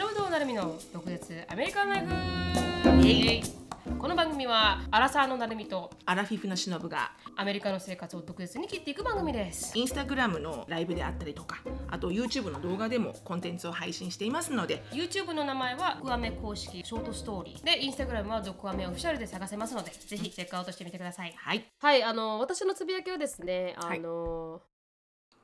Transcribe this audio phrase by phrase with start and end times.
[0.00, 3.50] 忍となるみの独舌アメリカンライフ。
[3.98, 9.76] この番組はアラサーのなるみとアラフィフのしのぶがアメリカの生活を独舌に切っていく番組です。
[9.76, 11.58] インスタグラムのライブであったりとか
[11.90, 17.62] あと YouTube の動画でもコンテンツを配信していますので YouTube の名前はドクアメ公式ショートストーリー。
[17.62, 21.34] で Instagram はドクアメオフィシャルで探せますのでぜひチェックアウトしてみてください。
[21.36, 21.66] はい。
[21.78, 24.62] はいあの私のつぶやきはですねあの、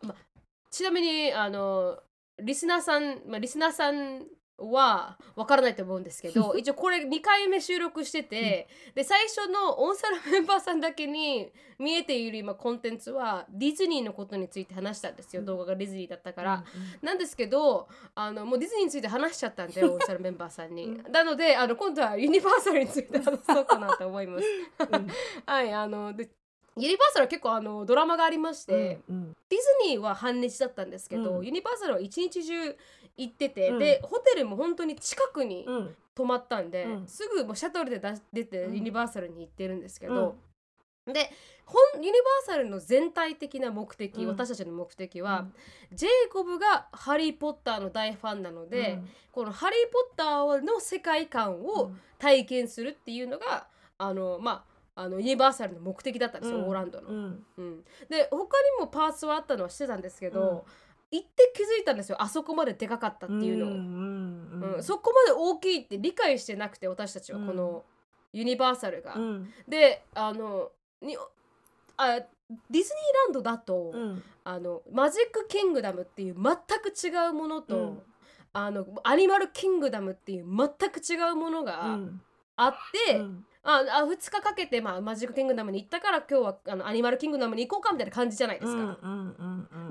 [0.01, 0.15] ま、
[0.71, 1.99] ちなみにあの
[2.43, 4.23] リスナーさん、まあ、リスナーさん
[4.59, 16.65] は分からないと思うんですけど 一応これ2回目収録してて、で最初のオンサラメンバーさんだけに見えている今コンテンツはディズニーのことについて話したんですよ、動画がディズニーだったから、
[17.03, 24.47] なんですけどあのもうディズニーについて話しちゃったんでオンサラメンバーさんに、なのであの今度はユニバーサルについて話そうかなと思います。
[25.47, 26.31] はいあので
[26.79, 29.35] ユニバーサルは結構あのドラマがありまして、うん。
[29.49, 31.45] ディズニーは半日だったんですけど、うん。
[31.47, 32.77] ユニバーサルは一日中
[33.17, 33.79] 行ってて、うん。
[33.79, 35.97] でホテルも本当に近くにうん。
[36.15, 37.07] 泊まったんで、うん。
[37.07, 38.75] すぐもうシャトルで出し出てうん。
[38.75, 40.37] ユニバーサルに行ってるんですけど、
[41.07, 41.31] で
[41.67, 44.29] 本ユニバーサルの全体的な目的、うん。
[44.29, 45.47] 私たちの目的は、
[45.93, 49.01] ジェイコブがハリー・ポッターの大ファンなので、
[49.33, 53.67] このハリー・ポッターの世界観を体験するっていうのが、
[53.99, 54.65] あのま
[54.95, 56.65] ああのユニバーサルの目的だったんですよ、うん。
[56.69, 57.09] オーランドの。
[57.09, 57.47] うん。
[57.59, 60.65] うん、で他にもパーツはあったのはしてたんですけど、
[61.11, 62.21] 行って気づいたんですよ。
[62.21, 63.67] あそこまででかかったっていうの。
[63.67, 67.47] を、んうんそこまで大きいって理解してなくて私たちはうん。
[67.47, 67.85] この
[68.33, 69.15] ユニバーサルが。
[69.15, 69.53] うん。
[69.69, 71.17] であのに
[71.97, 72.83] あディズニー
[73.27, 74.23] ランドだと、うん。
[74.45, 78.03] あのマジック・キングダムっていう全く違うものと、うん。
[78.53, 82.21] あのアニマル・キングダムっていう全く違うものうがん。
[82.57, 82.75] あっ
[83.07, 88.99] て、うんああ2日かけて、まあ、マジック・キングダムに行ったから今日はあのアニマル・キングダムに行こうかみたいな感じじゃないですか。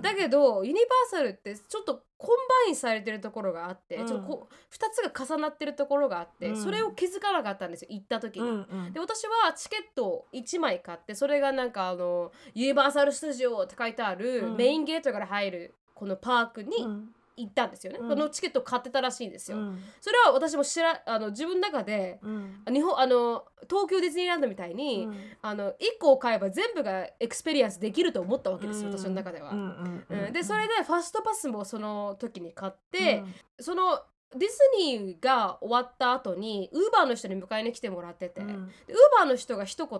[0.01, 4.07] だけどユニバーサルってちょっと combine されてるところがあって、うん。
[4.07, 6.63] ちょっとこう2つが重なってるところがあって、うん。
[6.63, 8.47] それを気づかなかったんですよ行った時に。
[8.47, 8.67] うん。
[8.71, 14.55] うんで私はチケットを1枚買ってそれがなんかあのユニバーサル・スタジオって書いてある、うん。
[14.55, 18.09] メインゲートから入るこのパークにうん行ったんですよね、うん。
[18.09, 19.83] そのチケットを買ってたらしいんですよ、うん。
[19.99, 22.63] それは私も知らあの自分の中でうん。
[22.71, 25.07] 日本あの東京ディズニーランドみたいに、
[25.41, 29.51] あの1個を買えば全部が experience できると思ったわけですよ、私の中では。
[29.51, 33.23] うんでそれでファストパスもその時に買って、
[33.59, 34.01] その
[34.33, 38.47] ディズニーが終わった後にウーバーの人に迎えに来てもらってて、うん。
[38.47, 39.99] でウーバーの人が一言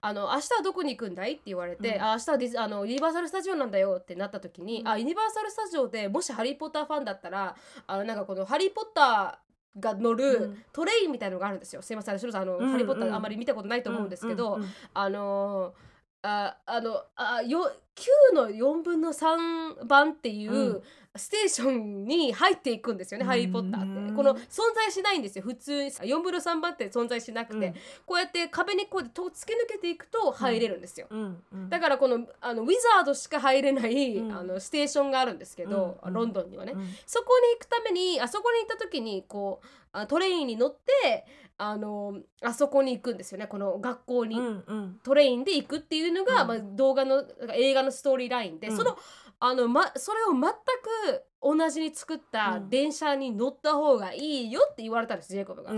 [0.00, 2.02] あの「明日はどこに行くんだい?」って言われて「うん。
[2.02, 4.88] あ明日はディズあのユニバーサル・スタジオなんだよ」ってなった時に、うん。
[4.88, 7.56] あユニバーサル・スタジオでもし「ハリー・ポッター」ファンだったら
[7.86, 10.64] あのなんかこの「ハリー・ポッター」が乗うるん。
[10.72, 11.80] トレインみたいのがあるんですよ。
[11.80, 14.68] すいません、シロさんあの、うんハリー・ポッタうんーあまり見たことないと思うんですけど、うんうん。
[14.92, 15.91] あのー
[16.22, 20.82] ああのあよ9の4分の3番っていう、うん。
[21.14, 24.00] ステーションに入っていくんですよね「ハリー・ポッター」って。
[24.00, 25.44] うんこの存在しないんですよ。
[25.44, 27.74] 普通4分の3番って存在しなくて、うん。
[28.06, 31.42] こうやって壁にこうやってと突き抜けていくと入れるんですよ、うん。
[31.52, 31.68] うん。
[31.68, 34.32] だからこのあのウィザードしか入れない、うん。
[34.32, 36.12] あのステーションがあるんですけど、うん。
[36.14, 36.94] ロンドンにはね、うん。
[37.06, 41.26] そこに行くためにあそこに行った時にこうあトレインに乗って
[41.64, 43.46] あのあそこに行くんですよね。
[43.46, 44.36] この学校に。
[44.36, 45.00] うんうん。
[45.04, 46.48] トレインで行くっていうのが、うん。
[46.48, 47.24] まあ、動画の
[47.54, 48.76] 映画のストーリーラインで、うん。
[48.76, 48.98] その
[49.38, 52.70] あの、ま、それを全く同じに作ったうん。
[52.70, 55.72] 電車に乗った方がいいよって言われたんですジェイコブが。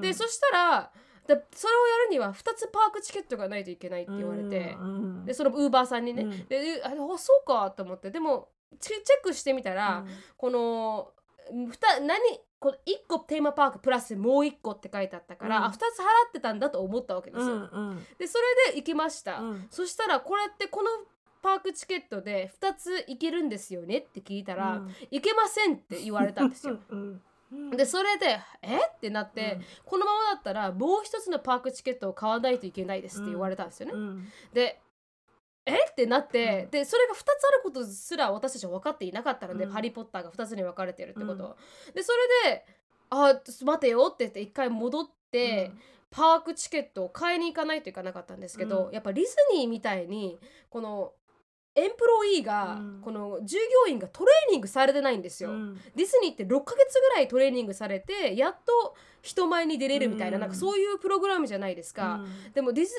[0.00, 0.92] でそしたら
[1.26, 6.30] だそれをやるには2つパークチケットがないといけないって言われて、うんでそのウーバーさんにね、うん。
[6.48, 8.10] でああそうかと思って。
[8.10, 8.48] でも
[8.78, 10.04] チチェックしてみたら、
[10.36, 11.12] この
[11.52, 12.20] 何
[12.58, 12.76] この1
[13.08, 15.80] 個テーマパークプラスもう1個って書いてあったから、うんあ2つ払
[16.28, 17.46] ってたんだと思ったわけですよ。
[17.46, 20.88] うんうんでそれで行きました、うんそしたらこれってこの
[21.42, 26.78] パークチケットで2つ行けるんですよねって聞いたら、うん行けませんって言われたんですよ。
[26.90, 27.22] うん
[27.52, 33.92] うんでそれで「えっ?」てなって、このままだったらもう一つのパークチケットを買わないといけないですって言われたんですよね。
[33.94, 34.80] うんで
[35.70, 35.90] え？
[35.90, 36.70] ってなって、うん。
[36.70, 39.70] でそれが2つあることすら私たちは分かっていなかったので「うん。
[39.70, 41.44] ハリー・ポッター」が2つに分かれてるってこと。
[41.44, 41.56] を。
[41.94, 42.12] でそ
[42.44, 42.64] れで
[43.10, 45.70] 「あ待てよ」って言って一回戻って、
[46.10, 48.92] パークチケットを買いに行かないといけなかったんですけど、うん。
[48.92, 51.12] やっぱディズニーみたいにこの
[51.76, 53.00] エンプロイーが、うん。
[53.00, 53.56] この従
[53.86, 55.50] 業員がトレーニングされてないんですよ。
[55.50, 55.74] うん。
[55.94, 60.40] ディズニーって6ヶ月ぐらいトレーニングされてやっと人前に出れるみたいな,、うん。
[60.40, 62.14] なんかそういうプログラムじゃないですか。
[62.14, 62.52] うん。
[62.52, 62.92] でもディズ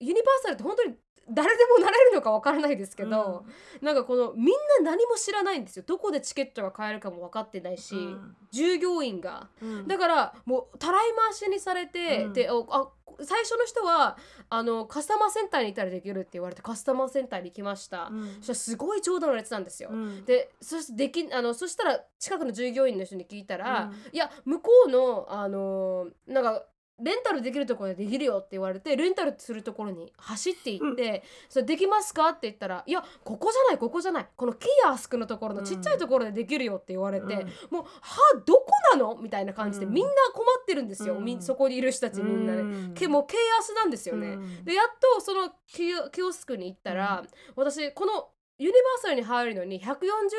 [0.00, 0.96] ユニバーサルって本当に
[1.30, 3.44] 誰でもなれるのかわからないですけど、
[3.80, 4.46] なんかこのみん
[4.84, 5.84] な何も知らないんですよ。
[5.86, 8.36] どこでチケットが買えるかも分かってないし、うん。
[8.50, 9.48] 従業員が。
[9.60, 9.88] うん。
[9.88, 12.32] だからもうたらい回しにされて、うん。
[12.32, 12.90] でおあ
[13.24, 14.16] 最初の人は
[14.48, 18.36] あのカスタマーセンターに行ったらできるって言われてカスタマーセンターに行きました、うん。
[18.40, 20.24] そしたらすごい長蛇の列なんですよ、うん。
[20.24, 23.96] でそしてできあのそしたら近くの従業員の人に聞いたら、うん。
[24.12, 26.64] いや向こうのあのなんか
[27.02, 37.50] レンタルできるところでできるよって言われてレンタルするところに走って行って「それできますか?」って言ったら「いやここじゃないここじゃないこのキーアスクのところのちっちゃいところでできるよ」って言われて、うん。
[37.70, 39.92] もう「はあどこなの?」みたいな感じで、うん。
[39.92, 41.42] みんな困ってるんですよ、うんみん。
[41.42, 42.94] そこにいる人たちみんなで、うん。
[42.94, 44.28] けもうケイアスなんですよね。
[44.28, 44.64] うん。
[44.64, 47.24] でやっとそのキオキオスクに行ったら、
[47.56, 48.31] 私この
[48.62, 49.96] ユニバーサルに入るのに140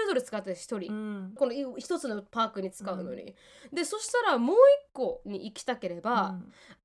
[0.08, 1.34] ドル使って1人、うん。
[1.36, 3.36] このい一つのパークに使うのに、
[3.74, 4.60] でそしたらもう一
[4.94, 6.36] 個に行きたければ、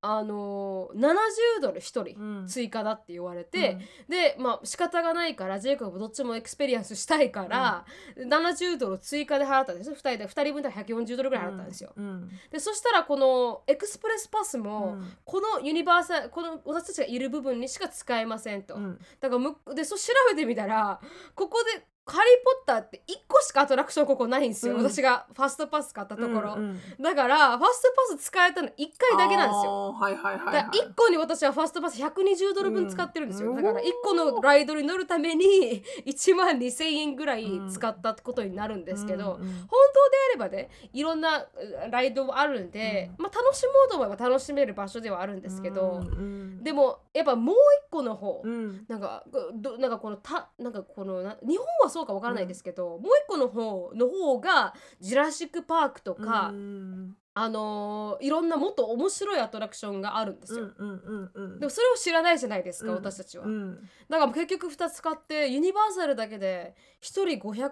[0.01, 2.47] あのー、70ドル1人うん。
[2.47, 3.77] 追加だって言われて、
[4.09, 7.85] でまあ仕方がないからジェイコブどっちも experience したいから、
[8.17, 9.95] 70ドル追加で払ったんですよ。
[9.95, 12.29] 2人で2人分で140ドルぐらい払ったんですよ、うん。
[12.51, 15.13] でそしたらこのエクスプレスパスも、うん。
[15.23, 18.99] このユニバーサルこの私たちがいる部分にしか使えませんと、うん。
[19.19, 20.99] だからむでそう調べてみたら
[21.35, 24.83] ここで「ハリー・ポッター」って1個しかアトラクションここないんですよ、うん。
[24.83, 29.93] 私がファストパス買ったところ、うんうんだからファストパス使えたの1回だけなんですよ。
[29.93, 30.79] はいはいはい、だからはい。
[30.79, 33.55] 1個に私はファストパス120ドル分使ってるんですよ、うん。
[33.55, 41.47] だから1個のライドに乗るために 1万2000円ぐらい使ったことになるんですけど、うんうん本当であればねいろんなう
[41.91, 46.63] ライドもあるんで、まあ、楽しもうと思えば楽しめる場所ではあるんですけど、うん。
[46.63, 48.85] でもやっぱもう一個の方、うん。
[48.87, 49.23] なんか
[49.53, 60.71] どなんかこのたなんかこのな日本はそうかわからないですけど、もう一個の方の方がジュラシック・パークとか、うんあのーいろんなもっと面白いアトラクションがあるんですよ。
[60.77, 62.97] うんうんうんでもそれを知らないじゃないですか、うん。
[62.97, 63.45] 私たちは。
[63.45, 63.89] うん。
[64.09, 67.71] だから結局2つ買ってユニバーサルだけで1人 500?500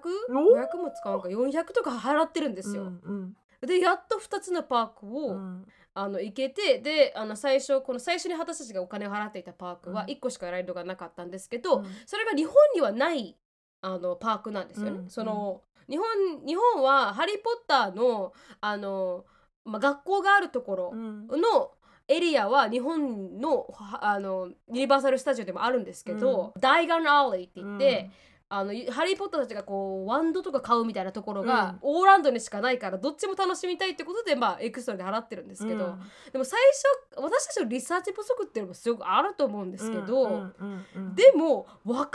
[0.75, 0.77] お？
[0.77, 2.83] も使うのか？400とか払ってるんですよ。
[2.83, 5.65] うんでやっと2つのパークを、うん。
[5.95, 10.09] あの行けてであの最初この最初に私たちがお金を払っていたパークはうん。
[10.09, 11.85] 1個しかライドがなかったんですけど、うん。
[12.05, 13.35] それが日本にはない
[13.81, 14.99] あのパークなんですよね。
[14.99, 16.05] うんその日本
[16.45, 19.25] 日本は「ハリー・ポッターの」あの、
[19.63, 21.27] まあ、学校があるところうん。
[21.27, 21.71] の
[22.09, 28.09] エリアは日本のはあのユニバーサル・スタジオでもあるんですけど、 Diagon Alley って言って、
[28.49, 35.99] あのハリー・ポッターたちがこう wand とか買うみたいなところが、オーランドにしかないからどっちも楽しみたいってことで、まあ、 extra で払ってるんですけど、うん。
[36.31, 36.57] でも最
[37.15, 42.11] 初私たちのリサーチ不足っていうのもすごくあると思うんですけど、うんうんうんでも分か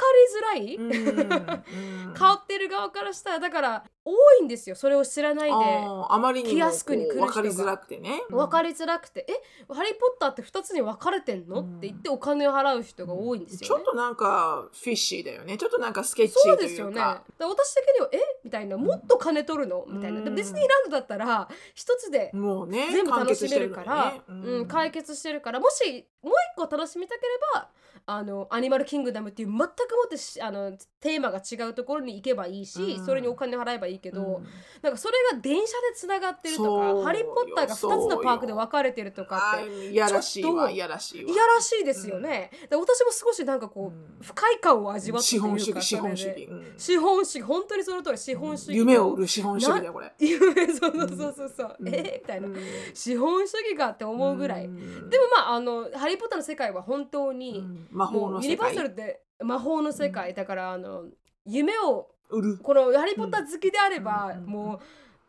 [0.55, 5.55] りづらい、 買ってる側からしたらだから多いんですよそれを知らないで。
[5.55, 7.27] あまりにも気安くに来る人が。
[7.27, 8.23] 分かりづらくてね。
[8.31, 11.77] 分かりづらくて「えハリー・ポッターって2つに分かれてんの?」うん。
[11.79, 13.67] って言ってお金を払う人が多いんですよね。
[13.67, 15.57] ちょっとなんかフィッシーだよね。
[15.57, 17.01] ちょっとなんかスケッチそうですよね。
[17.39, 18.19] 私的には「え？
[18.45, 20.21] みたいな「もっと金取るの?」みたいな。
[20.23, 24.59] ディズニーランドだったら一つでもうね全部楽しめる完から、結してるのにね。
[24.59, 25.61] うん、解決してるから。
[25.61, 27.69] もしもう一個楽しみたければ
[28.07, 29.67] あのアニマルキングダムっていう全くも
[30.07, 33.07] ってしあのテーマが違うところに行けばいいし、うん。
[33.07, 34.47] それにお金払えばいいけど、うん。
[34.83, 41.31] なんかそれが電車でつながってるとかハリー・ポッターが2つのパークで分かれてるとかあってーいやらしいわちょっといやらしいわ。
[41.31, 42.51] いやらしいですよね。
[42.69, 44.23] で私も少しなんかこう、うん。
[44.23, 46.45] 不快感を味わったというか資本主義資本主義。
[46.45, 46.75] うん。
[46.77, 50.13] 資本主義本当にその通り資本主義夢を売る資本主義だよこれ。
[50.19, 51.89] 夢そうそうそうそうそう、うん。
[51.89, 52.57] えーみたいな、うん。
[52.95, 55.11] 資本主義かって思うぐらい、ん。
[55.11, 61.05] でもまああの「ハリー・ポッター」の世界は本当うに、ん魔法もうユニバーの世界サルって魔法の世界、だからあの
[61.45, 62.59] 夢を売る。
[62.59, 64.47] この「ハリー・ポッター」好きであれば、うん。
[64.47, 64.81] も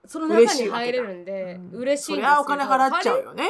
[0.03, 3.49] うその中に入れるんでうん嬉しいんですお金払っちゃうよね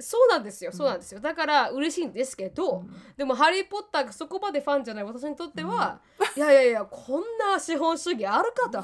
[0.00, 1.20] そうなんですよそうなんですよ。
[1.20, 2.90] だから嬉しいんですけど、うん。
[3.16, 6.00] でも「ハリー・ポッター」がそこまでファンじゃない私にとっては、
[6.36, 8.82] いやいやいやこんな資本主義あるかと。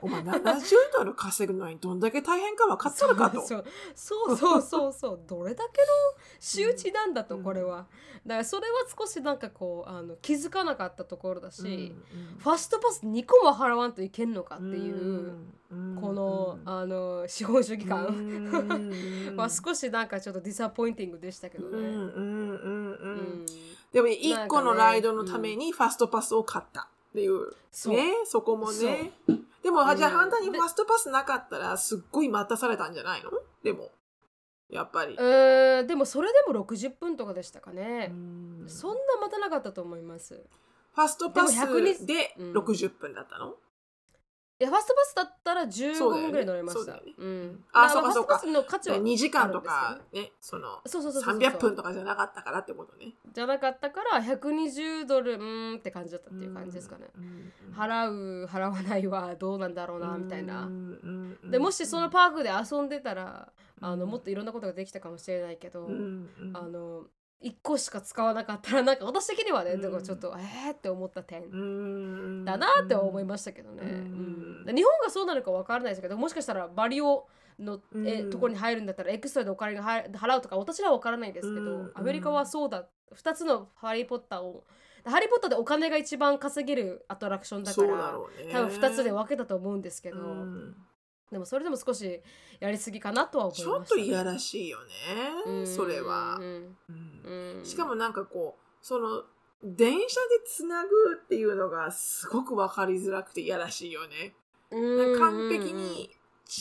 [0.00, 0.62] お前70
[0.96, 3.40] ドル稼ぐのにどんだけ大変か分かってるかと。
[3.46, 4.36] そうそう。
[4.36, 5.86] そうそうそうどれだけの
[6.40, 7.44] 仕打ちなんだとうん。
[7.44, 7.86] これは、
[8.26, 12.02] だからそれは少しなんかこうあの気づかなかったところだし、うん
[12.38, 15.34] ファストパス2個も払わんといけんのかっていう、
[15.70, 15.98] うん。
[16.00, 16.68] この、うん。
[16.68, 21.76] あの資本主義う感ん は少しなんかちょっとディサポインティングでしたけどね。
[21.76, 22.92] うんうんうんうん。
[22.92, 23.10] う
[23.42, 23.46] ん。
[23.92, 27.52] でも1個のライドのためにファストパスを買ったっていう。
[27.70, 27.96] そう。
[27.96, 29.12] ねそこもね。
[29.62, 33.30] でもうんじゃあ反対にファストパスなかったらすっごい待たされたんじゃないの？
[33.62, 33.90] でも。
[34.70, 35.16] やっぱり。
[35.18, 38.64] えーでもそれでも60分とかでしたかうね、ん。
[38.68, 40.40] そんな待たなかったと思います。
[40.94, 43.54] ファストパスでも120でうん60分だったの？
[44.62, 46.92] やファストバスだったら15そうだよね分ぐらい乗れました。
[46.94, 47.64] そうん。
[47.72, 48.42] あそうかそうか。
[48.46, 53.14] の価値は2時間とあかねそのそうそうそうそう300分とかじゃなかったからってことね。
[53.32, 57.06] じゃなかったから120ドルうーんって感じだったっていう感じですかね、
[57.74, 60.68] 払う払わないはどうなんだろうなみたいな、
[61.44, 65.88] でもしそのパークで遊んでたら、あのうんもっといろんなことができたかもしれないけど、
[66.54, 67.06] あの
[67.42, 69.80] 1個しか使わなかったらなんか私的にはね、うん。
[69.80, 72.44] だからちょっとえーって思った点うん。
[72.44, 73.88] だなって思いましたけどね、うん。
[73.88, 73.92] う
[74.62, 74.64] ん。
[74.64, 77.26] で日本がそうなるかわからないですけどもしかしたらバリオ
[77.58, 81.92] の、えうんところに入るんだったらエクストラでお金が払払うとか私らはわからないですけど、うん。
[81.94, 82.86] アメリカはそうだ。
[83.14, 84.64] 2つのハリー・ポッターを
[85.04, 88.52] ハリー・ポッターでお金が一番稼げるアトラクションだからね。
[88.52, 90.76] 多分2つで分けたと思うんですけど、うん
[91.32, 92.20] でもそれでも少し
[92.60, 94.78] やりすぎかなとは思いました、ちょっといやらしいよ
[95.46, 95.64] うん。
[95.64, 96.38] ねそれは。
[96.38, 97.64] う、ん。
[97.64, 99.22] しかもなんかこうその
[99.64, 100.08] 電車で
[100.46, 100.88] つなぐ
[101.24, 104.34] っていうのがすごく分かりづらくていやらしいよね。
[104.70, 105.18] うん。
[105.18, 106.10] 完璧に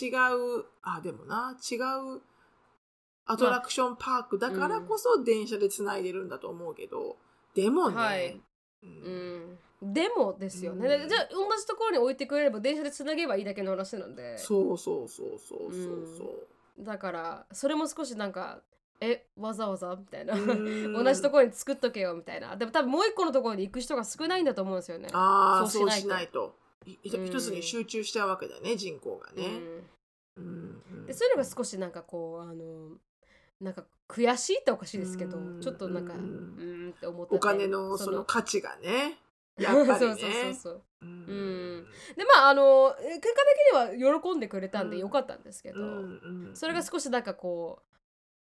[0.02, 2.22] 違うあでもな違う
[3.26, 7.18] アトラクションパークだからこそ電車でつないでるんだと思うけど。
[7.54, 8.42] でもね、はい
[8.84, 9.58] うん。
[9.82, 11.10] うん、でもですよね、うん。
[11.10, 14.38] じゃあ同じところに置いてくれれば電車でつなげばいいだけの話なんで。
[14.38, 16.24] そうそうそうそうそうそ
[16.80, 16.84] う。
[16.84, 18.62] だからそれも少しなんか
[19.02, 20.94] えわざわざみたいな、うん。
[21.04, 22.56] 同じところに作っとけよみたいな。
[22.56, 25.10] でも多分もう一個のところに行く人が少ないんだと思うんですよね。
[25.12, 26.56] ああそうしないいと。
[27.04, 29.48] 一つに集中しちゃうわけだね人口がね。
[30.38, 31.06] うんうん。
[31.06, 32.98] でそういうのが少しなんかこうあの
[33.62, 35.62] なんか悔しいっておかしいですけど、うん。
[35.62, 39.18] ちょっとなんかううんんって思ったお金のその価値がね
[39.58, 40.54] やっぱりそうそうそうね。
[40.54, 40.82] そう。
[41.02, 41.86] うん。
[42.18, 43.42] でまああの結果
[43.94, 47.80] 的には喜んでくれたんでよかったんですけど、うんそれが少しなんかこ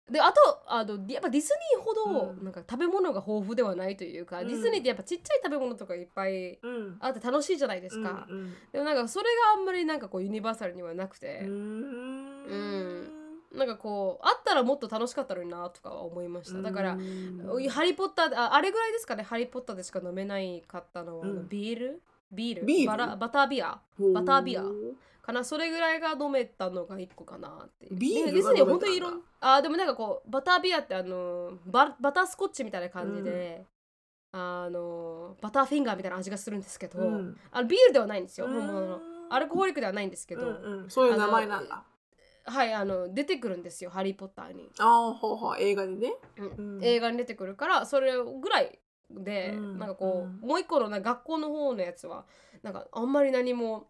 [0.10, 2.44] うであとあのやっぱディズニーほどうん。
[2.44, 4.48] なんか食べ物が豊富ではないというか、うん。
[4.48, 6.98] ディズニーってやっぱちっちゃい食べ物とかいっぱいうん。
[7.00, 8.54] あって楽しいじゃないですか、うんうん。
[8.72, 11.50] でもなんかそれがあんまりなんかこうユニバーサルにはなくて、うん。
[11.50, 13.13] うん
[13.54, 16.62] なんかこうあったらもっと楽しかったのになとかは思いました。
[16.62, 22.02] だから、ハリー・ポッターでああれぐらいですかねハリー・ポッターでしか飲めないかったのは、うんビール？
[22.32, 22.66] ビール？
[22.66, 22.88] ビール？
[22.88, 23.80] バラバタービア？
[24.14, 24.64] バタービア？
[25.22, 25.44] かな。
[25.44, 33.64] それぐらいが飲めたのが一個かなってビールディズニ本当にいろんあでもなんかこうバタービアってあのババタースコッチみたいな感じで、
[34.32, 37.38] あのバターフィンガーみたいな味がするんですけど、うん。
[37.52, 39.00] あのビールではないんですよ、本物の。
[39.30, 40.90] アルコホリックではないんですけど、うんうん。
[40.90, 41.84] そういう名前なんだ
[42.46, 46.14] はいあの出てくるんですよハリー・ポッターに、ああほうほう映画でね。
[46.38, 46.78] うん。
[46.78, 46.84] うん。
[46.84, 52.26] 映画に出てくるからそれぐらいで、うんなんかこう、うもう一個のな学校の方のやつは
[52.64, 53.88] なんかあんまり何も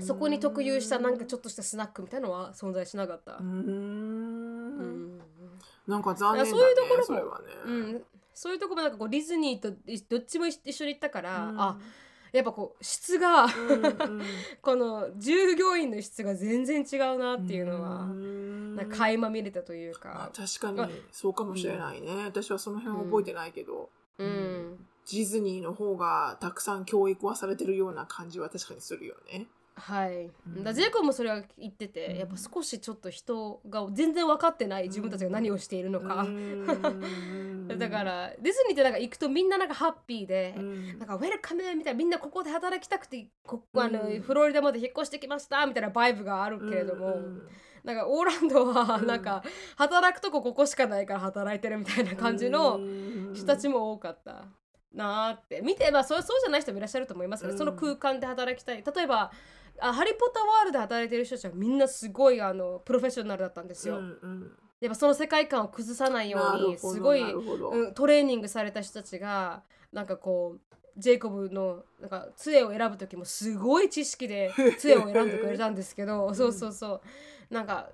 [0.00, 3.34] そこに特有したなんかちょっっとしたスナックみたいのは存在しなかった。
[3.34, 5.16] ううん。
[5.16, 5.18] ん。
[5.86, 7.52] なんか残念だねそういうところもね。
[7.66, 8.02] うん。
[8.34, 11.78] そういうとこもなんかこうディズニーといどっちも一一緒に行ったから、あ
[12.32, 13.46] やっぱこう質が
[14.62, 18.76] この従業員の質が全然違うなっていうのは、ん。
[18.76, 29.46] なんか垣間見れたというまあか、確かにそうかもしれないね、私はその辺は覚えてないけど、うん、ディズニーの方がたくさん教育はされてるような感じは確かにするよね。
[29.74, 30.64] はい、うん。
[30.64, 32.16] だジェイコブもそれは言ってて、うん。
[32.18, 36.26] やっぱ少しちょっと人が全然分かってない自分たちが何をしているのか、
[37.78, 40.98] だからディズニーってなんか行くとみんななんかハッピーで、うん。
[40.98, 44.20] なんかウェルカムみたいなみんなここで働きたくてここあの、うん。
[44.20, 47.42] フロリダまで引っ越してきましたみたいなバイブがあるけれども、うん。
[47.82, 49.06] なんかオーランドはうん。
[49.06, 49.42] なんか
[49.76, 52.78] 働くとこここしかないから働いてるみたいな感じの
[53.34, 54.44] 人たちも多かった
[54.94, 55.62] なーって。
[55.62, 57.58] 見てまあそうそうじゃない人もいらっしゃると思いますけど、うん。
[57.58, 58.84] その空間で働きたい。
[58.84, 59.32] 例えば
[59.80, 64.52] あハリー・ポッターワールドで働いてる人たちはみんなすごいあのプロフェッショナルだったんですよ、うんうん。
[64.80, 69.62] やっぱその世界観を崩さないようにすごいうん、トレーニングされた人たちが
[69.92, 76.94] なんかこうジェイコブのなんか杖を選ぶ時もすごい知識で 杖を選んでくれたんですけどそうそうそ
[77.50, 77.54] う。
[77.54, 77.90] なんか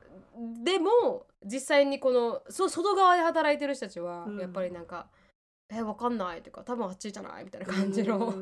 [0.62, 4.38] でも実際にこのそ外側で働いてる人たちはうん。
[4.38, 5.08] やっぱりなんか
[5.70, 8.40] 「えわかんない」とか「多分あっちじゃない」みたいな感じの「おおー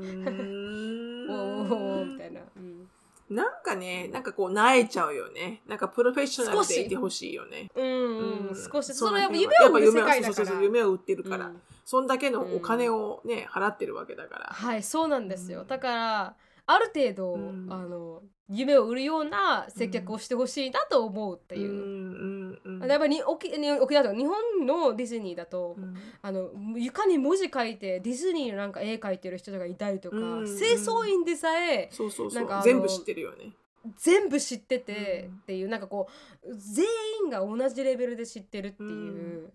[1.75, 2.41] おーみたいな。
[2.57, 2.89] うん
[3.29, 5.63] なんかね、なんかこう、なえちゃうよね。
[5.67, 7.69] なんかプロフェッショナルでいてほしいよね。
[7.75, 8.19] うん
[8.49, 8.95] うん、少し。
[8.95, 10.35] そののやっぱ辺夢を売る世界だから。
[10.35, 11.61] そうそうそう夢を売ってるから、うん。
[11.85, 14.47] そんだけのお金をね、払ってるわけだから。
[14.53, 15.67] はいそうなんですよ、うん。
[15.67, 16.35] だから
[16.67, 17.67] ある程度、うん。
[17.71, 22.83] あの夢を売るような接客をしてほしいなと思うっていう、うんうん。
[22.83, 25.95] うんやっぱりに沖に沖縄とか日本のディズニーだと、うん。
[26.23, 30.45] あの床に文字書いてディズニーのなんか絵描いてる人がいたりとか、うん。
[30.47, 33.53] 清掃員でさえそうそうそなんか全部知ってるよね。
[33.97, 35.37] 全部知っててうん。
[35.37, 36.09] っていう、なんかこ
[36.43, 36.87] う全
[37.25, 39.53] 員が同じレベルで知ってるっていう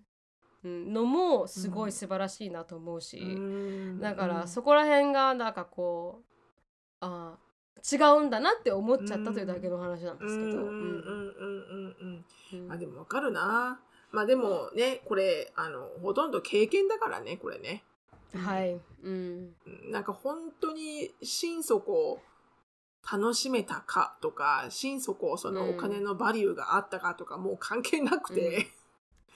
[0.64, 0.94] うん。
[0.94, 3.18] のもすごい素晴らしいなと思うし。
[3.18, 4.00] うん。
[4.00, 6.26] だからそこら辺がなんかこう
[7.02, 7.38] あ
[7.92, 10.58] 違うんだなって思っちゃったというだけの話なんですけど。
[10.58, 10.68] うん。
[10.68, 10.72] うん。
[10.72, 13.80] うんうんうんあでもわかるな。
[14.12, 17.84] まあでもね、これ、あの、ほとんど経験だからね、これね。
[18.36, 18.80] はい。
[19.04, 19.56] うん。
[19.66, 19.92] うん。
[19.92, 22.22] なんか本当に心底
[23.10, 28.68] 楽しめたかとか、心底そのお金のバリューがあったかとか、もう関係なくて、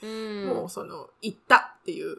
[0.04, 2.18] うん、もうその、行ったっていう、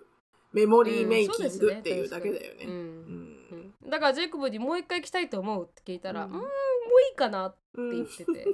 [0.52, 2.64] メモリーメイキングっていうだけだよね。
[2.64, 6.44] うんだからジェイコブにもう一回行きたいと思うって聞いたら、う、うんんもう
[7.10, 7.90] いいかなってうん。
[7.90, 8.46] 言ってて、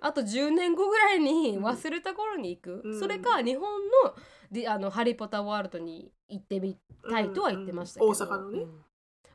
[0.00, 3.00] あと10年後ぐらいに忘れた頃に行く、うん。
[3.00, 3.62] それか日本
[4.04, 4.14] の
[4.50, 6.76] であのハリー・ポッターワールドに行ってみ
[7.10, 8.12] たいとは言ってましたけど、うん。
[8.12, 8.58] うん大阪のね。
[8.60, 8.84] うん。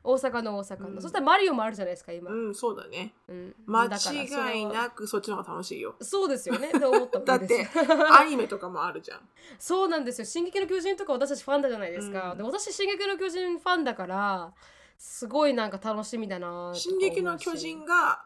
[0.06, 1.02] 大阪の大阪の、うん。
[1.02, 3.14] そしたらマリオもあるじゃないですか今、うん、そうだね。
[3.26, 3.54] うん。
[3.66, 5.96] 間違いなくそっちの方が楽しいよ。
[6.00, 6.68] そうですよね。
[6.68, 7.68] って思った だってよ、
[8.12, 9.20] アニメとかもあるじゃん。
[9.58, 12.38] そうなんですよ「進撃の巨人」とか私たちファンだじゃないですか、うん。
[12.38, 14.52] で私「進撃の巨人」ファンだから
[14.98, 18.22] すごいなんか楽しみだな進撃の巨人が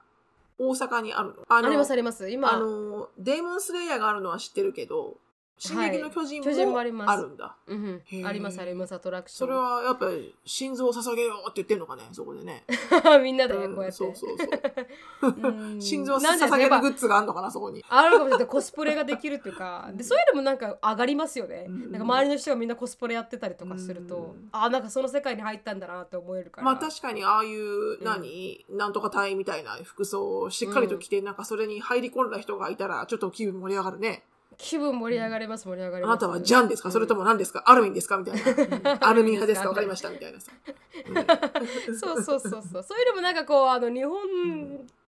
[0.59, 2.31] 大阪にあるのありますあります。
[2.31, 5.17] 今あの、デーモンスレイヤーがあるのは知ってるけど、
[5.59, 7.11] 進撃の巨人巨人ももあります。
[7.11, 7.57] あるんだ。
[7.67, 8.95] うんありますあります。
[8.95, 9.39] アトラクション。
[9.39, 12.65] それはやっぱり心臓を捧げようって言ってんのかね、そこでね。
[13.23, 15.51] みんなでこうやって、うんそうそうそう。
[15.51, 15.77] う。
[15.77, 15.81] ん。
[15.81, 17.85] 心臓を捧げるグッズがあるのかな、そこに。
[17.89, 18.47] あるかもしれない。
[18.47, 19.91] コスプレができるっていうか。
[19.95, 26.65] でそういうのもなんか上がりますよね、うんなんか周りの人がみんなコスプレやってたりとかすると、うんあなんかその世界に入ったんだなって思えるから。
[26.65, 34.25] まあ確かにああいう、何、なんとか隊みたいな服装をしっかりと着て、なんかそれに入り込んだ人がいたら、ちょっと気分盛り上がるね。
[34.59, 36.11] 気分盛り上がります盛り上がります。
[36.11, 37.63] あなたはジャンですか、それとも何ですか？
[37.67, 38.19] アルミンですか？
[38.19, 38.35] みたい
[38.83, 38.93] な。
[38.93, 39.05] うん。
[39.05, 39.69] アルミン派ですか？
[39.69, 40.41] わかりましたみたいな。
[40.41, 40.51] さ。
[41.99, 42.83] そうそうそうそう。
[42.83, 44.19] そういうのもなんかこうあの日本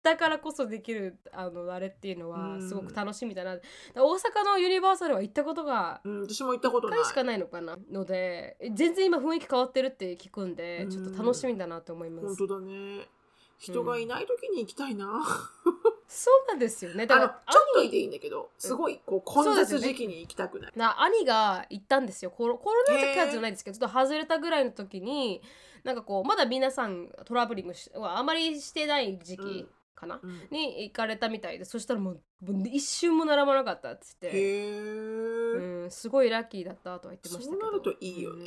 [0.03, 2.69] だからこそできるあのあれっていうのはうん。
[2.69, 3.65] すごく楽しみだな、だか
[3.95, 7.01] ら大阪のユニバーサルは行ったことがうん、私も行ったこと1ない。
[7.01, 10.91] 回しかないのかなので全然今雰囲気変わってるって聞くんでうん。
[10.91, 13.09] ちょっと楽しみだなと思います、本当だね。
[13.59, 15.07] 人がいない時に行きたいな。
[16.07, 17.07] そうなんですよね。
[17.07, 20.73] だからちょっといていいんだけど、すごい、こう、混雑時期に行きたくない。
[20.75, 22.31] な兄が行ったんですよ。
[22.31, 25.43] コロコロナ禍じゃないですけどちょっと外れたぐらいの時に
[25.85, 27.75] なんかこうまだ皆さんトラベリング
[28.05, 30.49] あまりしてない時期かな、うん。
[30.51, 32.21] に行かれたみたいでそしたらもう
[32.73, 37.61] 一瞬も並ばなかったっつって、へうーん、すごいラッキーだったとは言ってましたけど。
[37.61, 38.47] そうなるといいよね。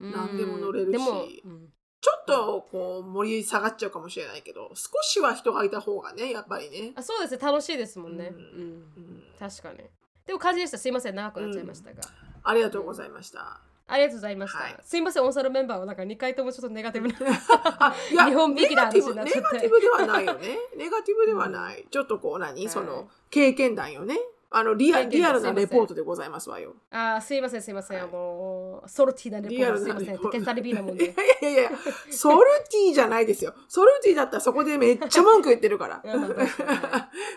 [0.00, 0.12] うん。
[0.12, 0.92] 何でも乗れるし。
[0.92, 1.72] でも、うん
[2.06, 6.92] ちょっと、こう、盛り下がっちゃうかもしれないけど、少しは人がいた方がね、やっぱりね。
[6.94, 7.38] あそうですね。
[7.44, 8.42] 楽しいですもんね、ううん。
[8.42, 9.22] んうん。
[9.36, 9.78] 確かに。
[10.24, 10.78] でも感じでした。
[10.78, 11.16] すいません。
[11.16, 12.02] 長くなっちゃいましたが、
[12.44, 13.60] ありがとうございました。
[13.88, 14.76] ありがとうございました、はい。
[14.84, 15.24] すいません。
[15.24, 17.14] オンサルメンバーはなんか2回ともちょっとネガティブな
[18.24, 19.56] 日本びいきな話になっちゃって。
[19.56, 20.58] ガティブではないよね。
[20.76, 21.84] ネガティブではない。
[21.90, 22.68] ちょっとこう何、はい。
[22.68, 24.16] その、経験談よね。
[24.58, 26.74] あの、リアリアルなレポートでございますわよ。
[26.90, 31.70] あーすいませんすいません、はいもうソルティーなレポートすいませんテケタリビーなもんいでやいやいや、
[32.10, 33.52] ソルティーじゃないですよ。
[33.68, 36.02] ソルティーだったらそこでめっちゃ文句言ってるから。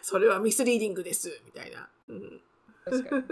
[0.01, 1.89] それはミスリーディングです、みたいな。
[2.07, 2.41] うん
[2.85, 3.23] 確かに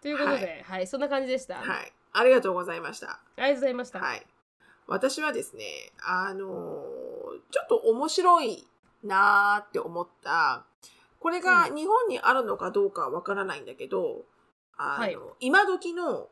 [0.00, 1.92] ということで、はい、そんな感じでした、はい。
[2.14, 3.08] ありがとうございました。
[3.10, 4.26] ありがとうございました、はい。
[4.86, 5.64] 私はですね、
[6.02, 7.16] あのー
[7.50, 8.66] ちょっと面白い
[9.04, 10.64] なーって思った、
[11.18, 14.24] これが日本にあるのかどうかわからないんだけど、
[14.76, 15.16] あの、はい。
[15.40, 16.28] 今時の、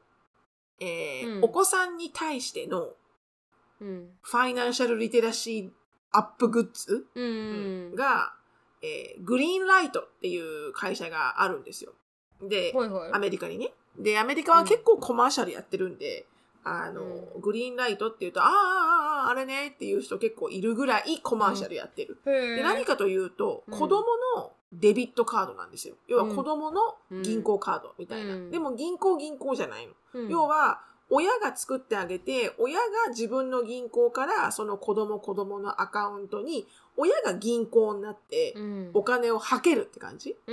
[0.80, 1.44] えーうん。
[1.44, 2.90] お子さんに対しての
[3.80, 4.08] うん。
[4.22, 5.70] financial literacy
[6.12, 7.24] アップグッズうん。
[7.24, 8.34] うんが、
[8.82, 11.92] えーグリーンライトっていう会社があるんですよ。
[12.42, 13.10] で、ほいほい。
[13.12, 13.72] アメリカにね。
[13.98, 16.26] で、アメリカは結構コマーシャルやってるんで、
[16.64, 22.18] あの、うグリーンライトって言うと、あーあーあれねっていう人結構いるぐらいコマーシャルやってる。
[22.24, 23.78] で何かというと、うん。
[23.78, 24.04] 子供
[24.36, 25.94] のデビットカードなんですよ。
[26.06, 28.34] 要は子供の銀行カードみたいな。
[28.34, 29.92] うんでも銀行銀行じゃないの。
[30.14, 40.36] うん要は、親が作ってあげて、親が自分の銀行からその子供子供のアカウントに、親が銀行になってうんお金をはけるって感じ。
[40.46, 40.52] う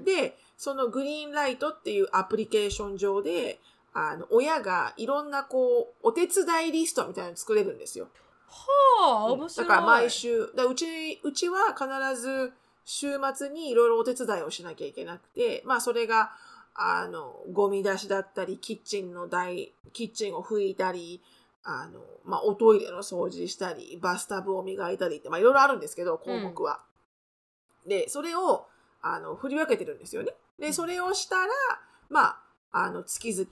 [0.00, 3.60] んで、そのグリーンライトっていうアプリケーション上で、
[3.94, 8.08] あの、親がいろんなこう、お手伝いリストみたいなの作れるんですよ。
[8.48, 12.52] はあ面白いだから毎週、だうち、うちは必ず
[12.90, 16.30] 週末にいろいろお手伝いをしなきゃいけなくて、まあそれが、
[16.74, 21.20] あの、ゴミ出しだったり、キッチンの台、キッチンを拭いたり、
[21.64, 26.80] あの、まあおトイレの掃除したり、バスタブを磨いたりって、まあいろいろあるんですけど、項目は。
[27.86, 28.66] で、それを、
[29.02, 30.32] あの、振り分けてるんですよね。
[30.58, 31.52] で、それをしたら、
[32.08, 32.40] まあ、
[32.72, 33.48] あの、月々、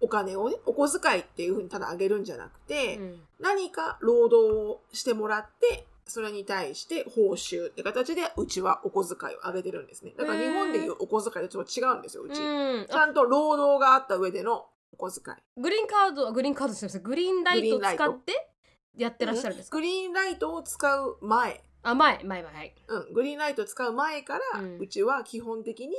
[0.00, 10.14] お金をね、お小遣いっていうふうにただあげるんじゃなくて、うん何か労働をしてもらって、それに対して報酬って形で、うちはお小遣いをあげてるんですね。
[10.16, 12.40] だから日本でいうお小遣いとちょっと違うんですよ、うち。
[12.40, 12.86] うん。
[12.88, 15.60] ちゃんと労働があった上でのお小遣い。
[15.60, 18.50] グリーンカードグリーンカードしてますグリーンライトを使って
[18.96, 22.74] やってらっしゃるんですか、グリーンライトを使う前、あ前前前はい。
[22.86, 25.94] うん、グリーンライトを使う前から、ううんちは基本的に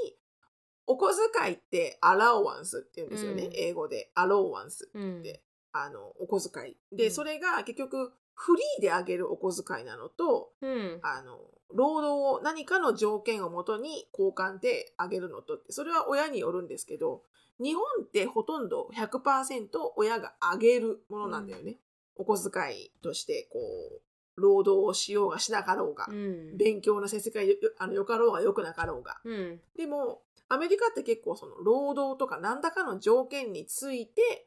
[0.87, 3.51] お小遣いってアラオワンスって言うんですよね、うん。
[3.53, 4.09] 英語で。
[4.15, 5.21] アローワンスうん。
[5.21, 5.43] で
[5.73, 6.77] あのお小遣い。
[6.95, 7.11] で、うん。
[7.11, 10.99] それが結局フリーであげるお小遣いなのとうん。
[11.01, 11.39] あの
[11.73, 17.23] 労働を何かの条件をもとに交換であげるのとそれは親によるんですけど
[17.59, 21.77] 日本ってほとんど100%親があげるものなんだよね、
[22.15, 26.57] お小遣いとしてこう労働をしようがしなかろうが、うん。
[26.57, 29.17] 勉強の成績がよよあのよかろうがよくなかろうが。
[29.25, 29.59] うん。
[29.75, 34.46] でもアメリカって結構その労働とか何らかの条件について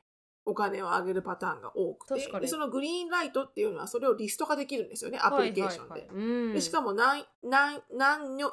[0.50, 5.92] お金をあげるパターンが多くてそのグリーンライトっていうのはそれをリスト化できるんですよねアプリケーションで。
[5.92, 8.52] はいはいはいうんでしかも何何何の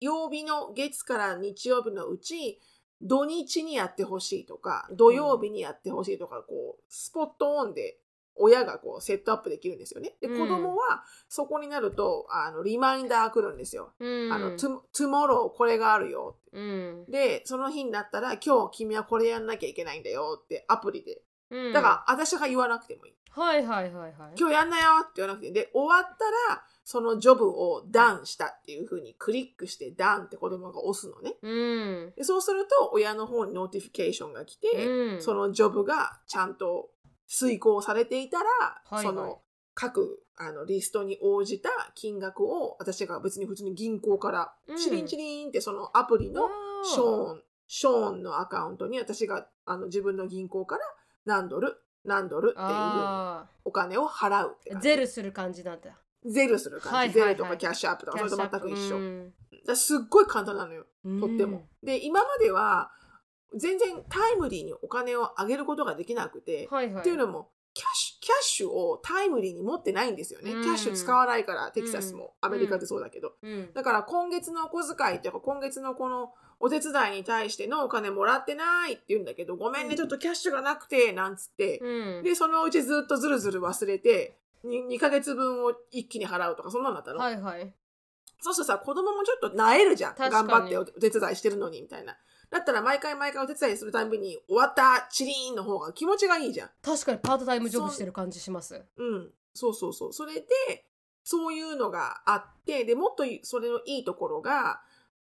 [0.00, 2.60] 曜日の月から日曜日のうち
[3.00, 7.98] 土日にやってほしいとか土曜日にやってほしいとか、こう spot on で
[8.40, 10.14] 親がこうセットアップできるんですよね。
[10.20, 13.92] でうん子供はそこになるとあのリマインダー来るんですよ。
[13.98, 16.36] うんあの、 tomorrow これがあるよ。
[16.52, 21.22] うんで、その日になったら今日君はこれやんなきゃいけないんだよってアプリで。
[21.50, 21.72] うん。
[21.72, 23.12] だから私が言わなくてもいい。
[23.30, 24.34] はいはいはいはい。
[24.38, 25.52] 今日やんなよって言わなくていい。
[25.52, 31.36] で、終わったらその job を done したっていう風にクリックして done って子供が押すのね。
[31.42, 32.12] うん。
[32.16, 35.22] でそうすると親の方に notification が来て、うん。
[35.22, 36.88] その job がちゃんと
[37.26, 39.04] 遂行されていたら、いはい。
[39.04, 39.40] その
[39.74, 44.76] 各あのリストに応じた金額を私が別に普通に銀行からうん。
[44.76, 46.48] チリンチリンってそのアプリの
[46.84, 50.82] ショーン、ショーンのアカウントに私があの自分の銀行から
[51.28, 54.88] 何ドル、何ドルっていうお金を払うってー感じ。
[54.88, 55.90] Zelle する感じなんだ。
[56.24, 56.96] Zelle する感じ。
[56.96, 57.28] はいはいはい。
[57.28, 58.96] Zelle とか Cash App とか、それと全く一緒。
[58.96, 59.32] うん。
[59.66, 60.86] だすっごい簡単なのよ。
[61.20, 61.66] とっても。
[61.82, 62.90] で、今までは
[63.54, 67.02] 全然タイムリーにお金を上げることができなくて、はいはい。
[67.02, 70.52] っていうのも、キャッシュ、キャッシュをタイムリーに持ってないんですよね。
[70.52, 70.62] うん。
[70.62, 73.34] キャッシュ使わないから、テキサスも、アメリカってそうだけど。
[73.42, 73.72] うん。
[73.74, 87.18] だから今月のお小遣いっていうか、今月のこのお手伝いに対してのお金もらってないって言うんだけど、ごめんね、ちょっとキャッシュがなくて、なんつって、うんで、そのうちずっとずるずる忘れて、2, 2ヶ月分を一気に払うとか、そんなのだったの。
[87.18, 87.72] はいはい
[88.40, 90.14] そうするとさ、子供もちょっと萎えるじゃん。
[90.16, 92.16] 頑張ってお手伝いしてるのに、みたいな。
[92.50, 96.70] だったら毎回毎回お手伝いするたんびに、終わった、チリーンの方が気持ちがいいじゃん。
[96.82, 99.30] 確かにパートタイムジョブしてる感じしますうん。
[99.54, 100.12] そうそうそう。
[100.12, 100.46] それで、
[101.24, 104.80] そういうのがあって、で、もっといそれのいいところが、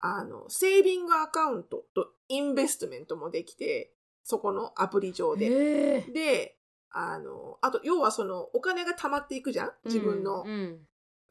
[0.07, 6.03] あの、セービングアカウントとインベストメントもできて、そこのアプリ上で。
[6.13, 6.59] で、
[6.91, 10.87] あの、あと、要はその、お金が貯まっていくじゃん自分の、うん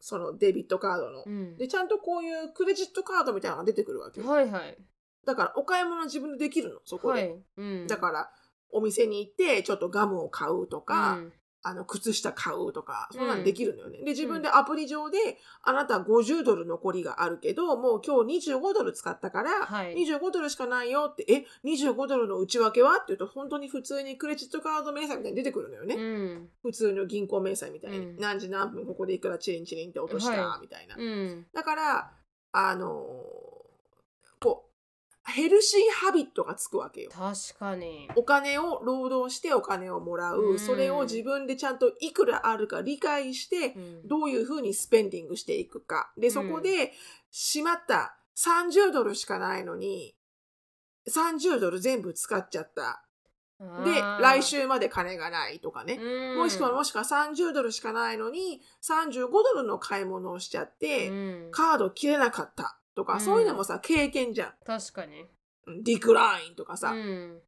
[0.06, 1.30] そのデビットカードのう。
[1.30, 4.28] んで、ちゃんとこういうクレジットカードみたいなのが出てくるわけよ。
[4.28, 4.78] はいはい
[5.26, 7.22] だから、お買い物自分でできるの、そこで。
[7.22, 8.32] はいうんだから、
[8.72, 11.34] お店に行って、ちょっとガムを買うとか、うん
[11.66, 14.00] あの、靴下買うとか、うんそんなのできるのよね。
[14.00, 15.18] で、自分でアプリ上で、
[15.62, 25.96] あなた50ドル残りがあるけど、もう今日25ドル使ったから、はい25ドルしかないよって、え、25ドルの内訳はって言うと、本当に普通にクレジットカード明細みたいに出てくるのよね。
[25.96, 27.98] うん普通の銀行明細みたいに。
[27.98, 30.96] うん何時何分ここでいくらチリンチリンって落とした、はみたいな。
[30.98, 32.12] うんだから、
[32.52, 33.53] あのー
[35.26, 37.12] ヘルシーハビットがつくわけよ。
[37.12, 38.10] 確かに。
[38.16, 40.60] お金を労働してお金をもらう、うん。
[40.60, 44.08] それを自分でちゃんといくらあるか理解して、うん。
[44.08, 46.12] どういうふうにスペンディングしていくか。
[46.18, 46.92] で、そこで、
[47.32, 50.16] しまった、30ドルしかないのに、
[51.08, 53.06] 30ドル全部使っちゃった。
[53.86, 55.94] で、来週まで金がないとかね。
[55.94, 56.38] うん。
[56.38, 61.14] もしくはもしくは30ドルしかないのに、35ドルの買い物をしちゃって、う
[61.48, 61.52] ん。
[61.52, 63.22] カード切れなかったとか、うん。
[63.22, 64.54] そういうのもさ、経験じゃん。
[64.66, 65.26] 確かに。
[65.84, 66.92] ディクラインとかさ。
[66.92, 67.42] うん。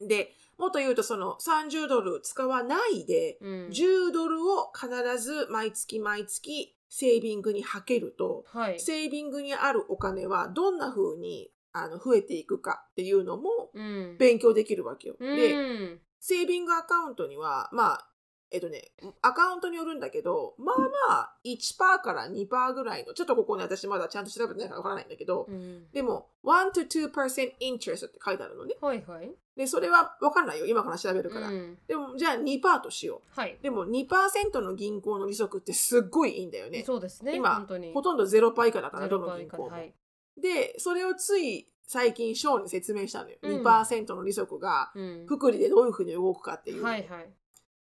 [0.00, 3.68] で、もっと言うとその30ドル使わないで、うん。
[3.68, 8.80] 10ドルを必ず毎月毎月セービングにはけると、はい。
[8.80, 14.16] セービングにあるお金はどんな風にあの増えていくかっていうのもうん。
[14.18, 15.16] 勉強できるわけよ。
[15.18, 16.00] うで、ん。
[16.20, 18.08] セービングアカウントには、まあ、
[18.50, 28.76] えっとね、アカウントによるんだけど、まあまあ、1%から2%ぐらいの、ちょっとここね、私まだちゃんと調べてないからわからないんだけど、うんでも、1 to 2% interest って書いてあるのね。
[28.80, 30.66] はいはいで、それはわかんないよ。
[30.66, 31.48] 今から調べるから。
[31.48, 33.40] うんでも、じゃあ2%としよう。
[33.40, 36.84] はいでも2%の銀行の利息ってすっごいいいんだよね。
[36.84, 39.68] そうですね今ほとんど0%以下だから、どの銀行も。
[39.68, 39.92] はい
[40.36, 43.38] で、それをつい最近、ショーに説明したのよ。
[43.42, 46.82] うん2%の利息が、うん福利でどういうふうに動くかっていう。
[46.82, 47.32] はいはい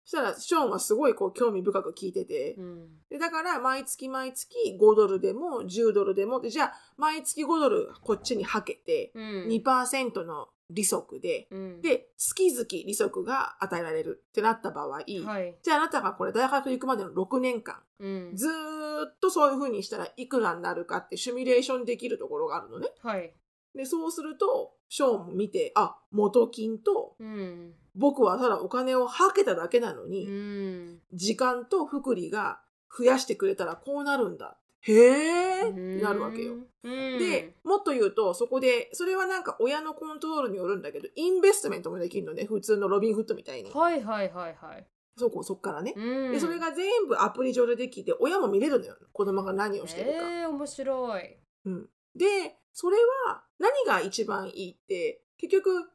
[0.03, 15.57] そしたら、ショーンはすごいこう興味深く聞いてて、うんでだから、毎月毎月5ドルでも10ドルでも、でじゃあ、毎月5ドルこっちにはけて、うん2%の利息で、うん、で、月々利息が与えられるってなった場合、はい。
[15.61, 18.31] じゃああなたがこれ大学行くまでの6年間、うん。
[18.35, 22.89] ずーっとそういう風にしたらいくらになるかってシミュレーションできるところがあるのね。
[23.03, 23.33] はい。
[23.75, 27.73] で、そうすると、ショーンも見て、あ、元金と、うん。
[27.95, 30.99] 僕はただお金をはけただけなのうに、ん。
[31.13, 32.59] 時間と福利が
[32.95, 34.57] 増やしてくれたらこうなるんだ。
[34.81, 36.55] へーってなるわけよ。
[36.83, 37.19] うん。
[37.19, 42.43] で、もっと言うと、そこで、それはなんか親のコントロールによるんだけど、インベストメントもできるのね。
[42.43, 43.71] 普通のロビンフットみたいに。
[43.71, 44.85] はいはいはいはい。
[45.17, 45.93] そこ、そっからね。
[45.95, 46.31] うん。
[46.33, 48.97] で、それが全部アプリ上でできて、親も見れるのよ。
[49.13, 50.29] 子供が何をしてるか。
[50.29, 51.37] えー、面白い。
[51.63, 51.89] うん。
[52.13, 55.89] で、それは何が一番いいって、結局、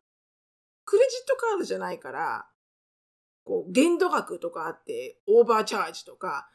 [0.85, 2.46] クレジットカードじゃないから、
[3.44, 6.48] こう、限度額とかあって、オーバーチャージとか、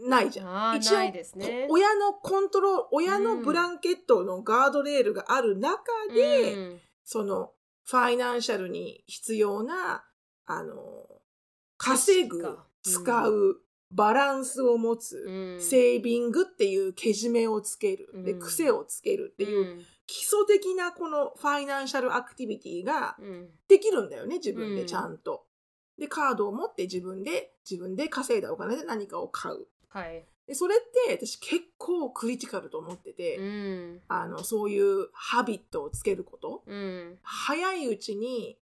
[0.00, 0.76] ないじゃん。
[0.76, 1.66] 一応ないですね。
[1.68, 6.80] こ親のコントロール、親のブランケットのガードレールがある中で、うん。
[7.04, 7.52] その、
[7.84, 10.04] ファイナンシャルに必要な、
[10.46, 11.06] あの、
[11.76, 12.38] 稼ぐ
[12.82, 15.60] 知識か、使う、バランスを持つ、うん。
[15.60, 18.40] セービングっていうけじめをつける、で、うん。
[18.40, 23.16] 癖をつけるっていう、基礎的なこのファイナンシャルアクティビティが
[23.66, 25.46] できるんだよね、自分でうんちゃんと。
[25.98, 29.68] で、カードを持って自分で、自分で稼いだお金で何かを買う。
[29.88, 30.26] はい。
[30.46, 34.00] でそれって私結構クリティカルと思ってて、うん。
[34.06, 36.62] あの、そういうハビットをつけること。
[36.66, 37.18] うん。
[37.22, 38.58] 早いうちに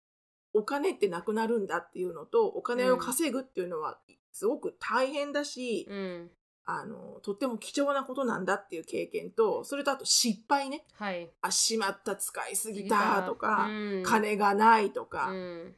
[0.52, 4.00] お金ってなくなるんだっていうのと、お金を稼ぐっていうのは
[4.32, 6.30] すごく大変だし、うん。
[6.66, 10.84] あの、とっても貴重なことなんだっていう経験と、それとあと失敗ね。
[10.94, 11.30] はい。
[11.40, 15.74] あ、しまった、使いすぎたとか、うん、金がないとか、うん。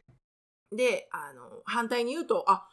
[0.75, 2.67] で、あの、反対に言うと、あ、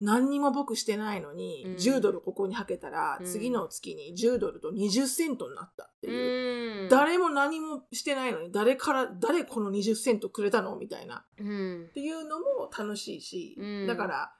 [0.00, 6.82] 何にも僕してないのに、うん10ドルここにはけたら、うん次の月に10ドルと20セントになったっていう。
[6.84, 6.88] うん。
[6.88, 11.24] 誰も何もしてないのに、誰から、誰この20セントくれたのみたいな。
[11.38, 11.92] うんっ。
[11.92, 14.32] ていうのも楽しいし、うんだから、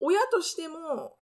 [0.00, 1.16] 親としても、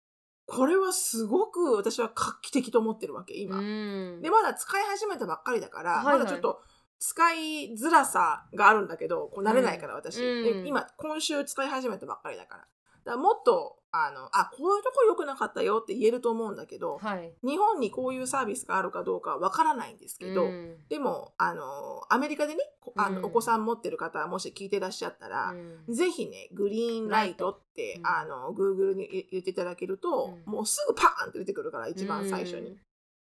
[0.46, 3.58] これはすごく私は画期的と思ってるわけ、今。
[3.58, 4.20] うん。
[4.22, 6.60] で、まだ使い始めたばっかりだから、はいはいまだちょっと
[6.98, 12.60] 使いづらさがあるんだけど、こう慣れないから私、うんで今、今週使い始めたばっかりだから。
[12.60, 12.70] だか
[13.04, 17.32] らもっと、あの、あ、こういうとこ良くなかったよって言えると思うんだけど、はい。
[17.42, 32.78] 日本にこういうサービスがあるかどうかはわからないんですけど、うんでも、あの、アメリカでね、こあの、うんお子さん持ってる方、もし聞いてらっしゃったら、うんぜひね、グリーンライトって、うんあの、Google に言言っていただけると、うんもうすぐパーンって出てくるから、一番最初に。。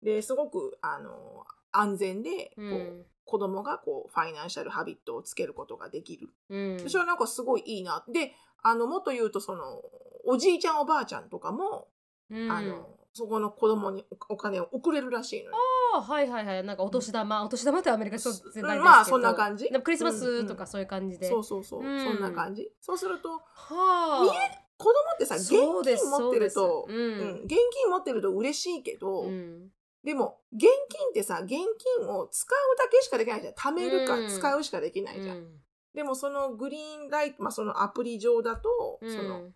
[0.03, 6.31] で、すごく、あの、安全で、こう、うん子供がこう、ファイナンシャルハビットをつけることができる。
[6.49, 6.77] うん。
[6.81, 8.05] 私はなんかすごいいいな。
[8.13, 9.81] で、あの、もっと言うと、その、
[10.25, 11.89] おじいちゃんおばあちゃんとかも、
[12.31, 15.57] うん、あの、そこの子供におお金を送れるらしいのよ。
[15.95, 16.65] ああはいはいはい。
[16.65, 19.69] なんかお年玉、お年玉ってアメリカそう全然ないですけど、まあそんな感じ。
[19.69, 22.05] クリスマうんうんスとかそういう感じで、そうそうそう、うん。
[22.05, 22.71] そんな感じ。
[22.81, 24.23] そうすると、はあ。
[24.23, 24.31] 見
[24.79, 26.99] 子供ってさ、現金持ってると、そううん。
[26.99, 27.43] うん。
[27.45, 29.69] 現金持ってると嬉しいけど、うん。
[30.03, 33.55] でも、現金ってさ、現金を使うだけしかできないじゃん。
[33.55, 34.29] 貯めるかうん。
[34.29, 35.47] 使うしかできないじゃん。
[35.95, 39.15] でも、そのグリーンライト、まあ、そのアプリ上だと、うん。
[39.15, 39.51] その、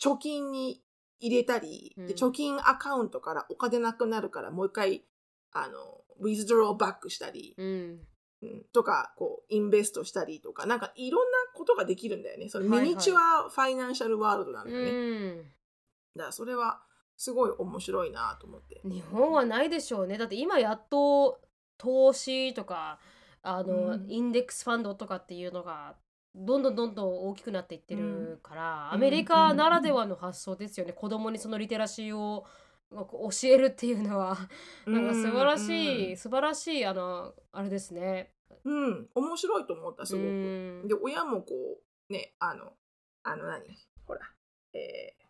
[0.00, 0.82] 貯金に
[1.20, 5.04] 入れたり、うんで貯金アカウントからお金なくなるから、もう一回、
[5.52, 8.00] あの、ウィズドローバックしたり、うん
[8.40, 12.48] うんとか、こう、インベストしたりとか、なんかいろんなことができるんだよね。
[12.48, 14.90] そのはいはいミニチュアファイナンシャルワールドなんだよね。
[14.90, 15.52] うん
[16.14, 16.82] だからそれは
[17.16, 18.80] すごい面白いなと思って。
[18.84, 21.40] 日本はないでしょうねだって今やっと
[21.76, 22.98] 投資とか
[23.42, 25.96] あの、うんインデックスファンドとかっていうのが
[26.34, 28.92] どんどんどんどん大きくなっていってるから、うん。
[28.94, 32.46] アメリカならではの発想ですよね、子供にそのリテラシーを
[32.90, 34.36] 教えるっていうのは。
[34.86, 38.32] なんか素晴らしい、素晴らしいあのあれですね。
[38.64, 40.28] うん、うん、面白いと思ったすごうく。
[40.84, 40.88] ん。
[40.88, 41.54] で親もこ
[42.10, 42.72] うねあの
[43.22, 43.62] あの何？
[44.06, 44.20] ほら、
[44.74, 45.28] えー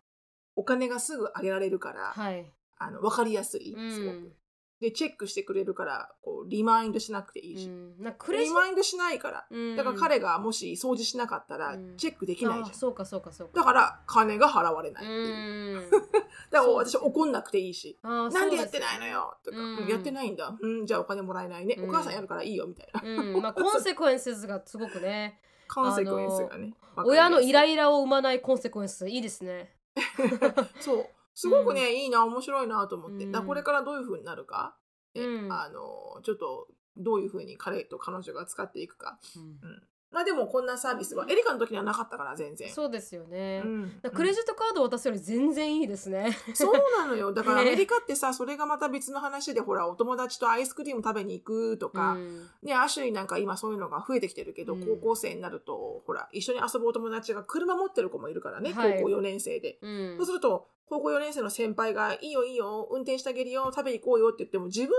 [0.55, 2.51] お金がすぐあげられるから、はい。
[2.79, 4.17] あの分かりやすい、うすごく。
[4.17, 4.33] ん。
[4.81, 13.59] でチェックしてくれるからこうリマインドしなくていいし、うんなんかクレジリマインドしないからうんだから彼がもし掃除しなかったらうんチェックできないじゃん、あそうかそうかそうか。
[13.59, 15.91] だから金が払われないっうていう、ん。
[15.91, 16.07] だか
[16.51, 19.35] らそう私怒んなくていいしあーなんでやってないのよ？
[19.43, 20.55] とか、うんやってないんだ。
[20.59, 21.75] うん、じゃあお金もらえないね。
[21.77, 23.01] うんお母さんやるからいいよみたいな。
[23.03, 25.41] うん、まあコンセクエンスがすごくね
[25.73, 26.73] コンセクエンスがね。
[27.05, 29.75] 親のイライイラを生まないコンセクエンスいいですね。
[30.79, 31.05] そう。
[31.39, 33.23] すごくね、いいな、面白いなと思って。
[33.23, 33.31] うん。
[33.31, 34.75] だこれからどういう風になるか、
[35.15, 35.53] ねうん。
[35.53, 39.43] あの、ちょっと、どういう風に彼と彼女が使っていくか、うん。
[39.43, 39.83] うん。
[40.11, 42.69] まあでもこんなサービスはエリカの時にはなかったから全然。
[42.69, 43.61] そうですよね。
[43.63, 44.01] うん。
[44.13, 46.35] クレジットカードを渡すより全然いいですね。
[46.55, 47.31] そうなのよ。
[47.31, 52.49] だからアねメリカってさ、それがまた別の話で、ほら、お友達とアイスクリーム食べに行くとか、うん。
[52.63, 54.83] ね、アシュリーなんか今そういうのが増えてきてるけど、うん。
[54.83, 58.97] 高校生になると、ほら、一緒に遊ぶお友達が車持ってる子もいるからね、はい。
[58.97, 59.77] 高校4年生で。
[59.83, 60.17] うん。
[60.17, 64.89] そうすると、高校4年生の先輩が、いいよいいよ、運転してあげるよ、食べ行こうよって言っても、自分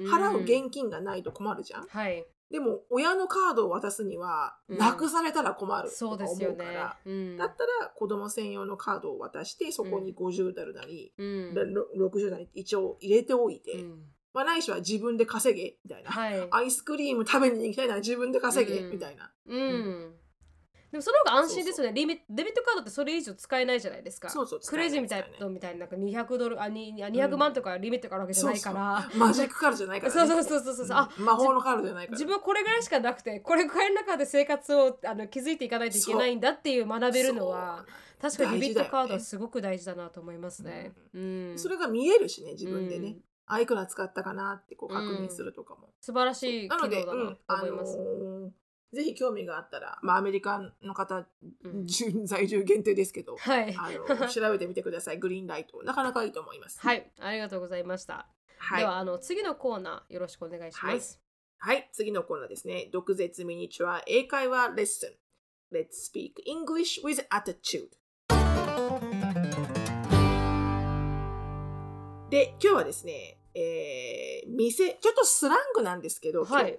[0.00, 1.86] の払う現金がないと困るじゃん。
[1.86, 2.26] はい。
[2.50, 6.96] でも、親のカードを渡すには、うんなくされたら困るそうとかですよね思うから、。
[7.04, 16.10] うんだったら子供専用のカードを渡して、そこに50ドルなり、うんでろ60なり一応入れておいて、うんまあ、ないしは自分で稼げ、みたいな。
[16.10, 16.48] はい。
[16.50, 19.32] アイスクリーム食べに行きたいなら自分で稼げ、うんみたいな。
[19.46, 20.14] うん。
[20.90, 21.92] でもその方が安心ですよね。
[21.92, 24.28] リミデビットカードってそれ以上使えないじゃないですか。
[24.28, 29.08] そうそうクレジみたいなみたいななんか200ドルあにあ200万とかリミットがあるわけじゃないから。
[29.16, 30.34] マジックカードじゃないから、そうね。
[30.34, 30.86] そうそうそうそう。
[30.86, 32.16] うんあ魔法のカードじゃないから。
[32.16, 37.84] 自分はこれぐらいしかなくてこれぐらいの中で生活をあの築いていかないといけないんだっていう学べるのは
[38.20, 40.92] 確かにデビットカードはすごく大事だなと思いますね。
[41.14, 43.08] うん、それが見えるしね、自分でね。
[43.08, 43.20] うん
[43.52, 45.90] あいくら使ったかなってこう確認するとかも。
[46.00, 47.98] 素晴らしい機能だなとうん、あの思います。
[47.98, 48.48] ー
[48.92, 51.26] ぜひ興味があったら、まあ、アメリカの方、
[52.24, 53.74] 在住限定ですけど、はい。
[53.76, 55.18] あの 調べてみてください。
[55.18, 55.80] グリーンライト。
[55.82, 56.80] なかなかいいと思います。
[56.80, 58.26] はい、ありがとうございました。
[58.58, 61.20] はいではあの次のコーナーよろしくお願いします。
[61.56, 62.90] はい、次のコーナーですね。
[62.92, 65.16] 毒舌ミニチュア英会話レッスン。
[65.74, 67.90] Let's speak English with attitude.
[72.28, 76.78] で、今日はですね、えー、店、ちょっとスラングなんですけど、はい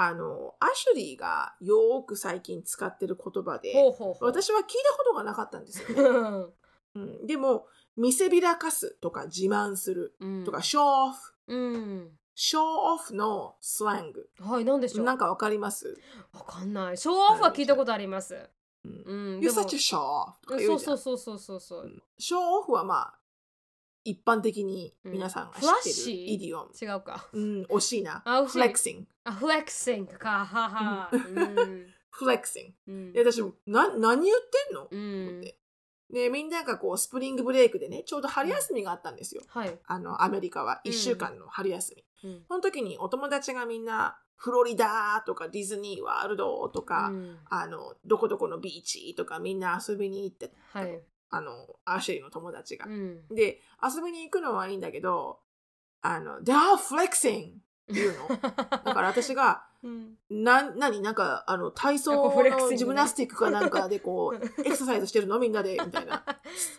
[0.00, 4.24] あの、アシュリーがよーく最近使ってる言葉で、ほうほうほう。
[4.26, 6.52] 私は聞いたことがなかったんですよね。
[6.94, 12.10] うん、でも、見せびらかすとか自慢するうんとか、ショーオフ、うん。
[12.36, 14.30] ショーオフのスラング。
[14.38, 15.04] はい、なんでしょう。
[15.04, 15.98] なんかわかります？
[16.32, 16.96] わかんない。
[16.96, 18.48] ショーオフは聞いたことあります。
[18.84, 19.44] うんうん。
[19.44, 22.02] も such a show off とか言そううじゃんそうそうそうそうそう。
[22.16, 23.17] ショーオフはまあ、
[24.10, 26.70] 一般的に皆さんが知ってるイディオム。
[26.80, 27.28] 違うか。
[27.32, 28.22] うん、惜しいな。
[28.24, 29.06] あフレクシング。
[29.24, 30.46] あ、フレクシングか。
[30.46, 31.10] はは。
[31.12, 31.86] うん。
[32.10, 32.92] フレクシング。
[32.92, 35.40] うんで、私も、な、何言ってんの、うん。
[36.10, 39.42] で、みんながこう、スプリングブレイクでね、ちょうど春休みがあったんですよ。
[39.48, 39.78] はい。
[39.86, 42.04] あの、アメリカはうん1週間の春休み。
[42.24, 51.02] うんその時にお友達がみんな、フロリダとかディズニーワールドとか、うんあの、どこどこのビーチとかみんな遊びに行って、はい。
[51.30, 52.90] あの、アシェリーの友達がう。
[52.90, 53.28] ん。
[53.28, 55.40] で、遊びに行くのはいいんだけど、
[56.00, 57.54] あの、they are flexing っ
[57.86, 58.28] ていうの。
[58.38, 58.46] だ
[58.94, 60.16] から私が、うん。
[60.30, 65.38] な、なになんか、あの、体操のジムナスティックかなんかでこう、エクササイズしてるの？
[65.38, 66.24] みんなで、みたいな。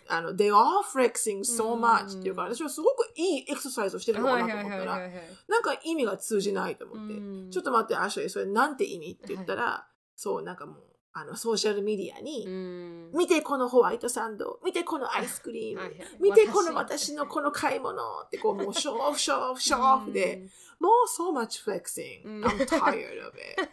[0.10, 5.00] あの、they are flexing so うん much っていうから、私はすごくいいエクササイズをしてるのかはいなと思ったら。
[5.48, 9.12] なんか意味が通じないと思って、うんちょっと待って、アシュリー、それなんて意味？
[9.12, 10.84] って言ったら、そう、なんかもう、
[11.20, 13.12] あの、ソーシャルメディアに、うん。
[13.14, 15.82] 見てこのホワイトサンド、見てこのアイスクリーム、
[16.20, 20.48] 見てこの私のこの買い物ってこうもうショーオフショーオフショーオフで、
[20.80, 22.46] もう so much flexing うん。
[22.46, 23.70] I'm tired of it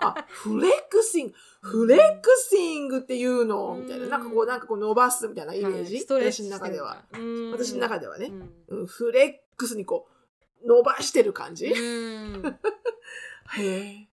[0.00, 4.04] あフレクシングフレクシングっていうのみたいな。
[4.04, 4.10] うん。
[4.10, 6.32] なんかこうなんかこう伸ばすみたいなイメージ、はい。
[6.32, 7.52] 私の中では、うん。
[7.52, 8.30] 私の中ではね、
[8.68, 8.80] うん。
[8.80, 8.86] うん。
[8.86, 10.06] フレックスにこ
[10.62, 12.58] う伸ばしてる感じ、うん。
[13.56, 14.09] へえ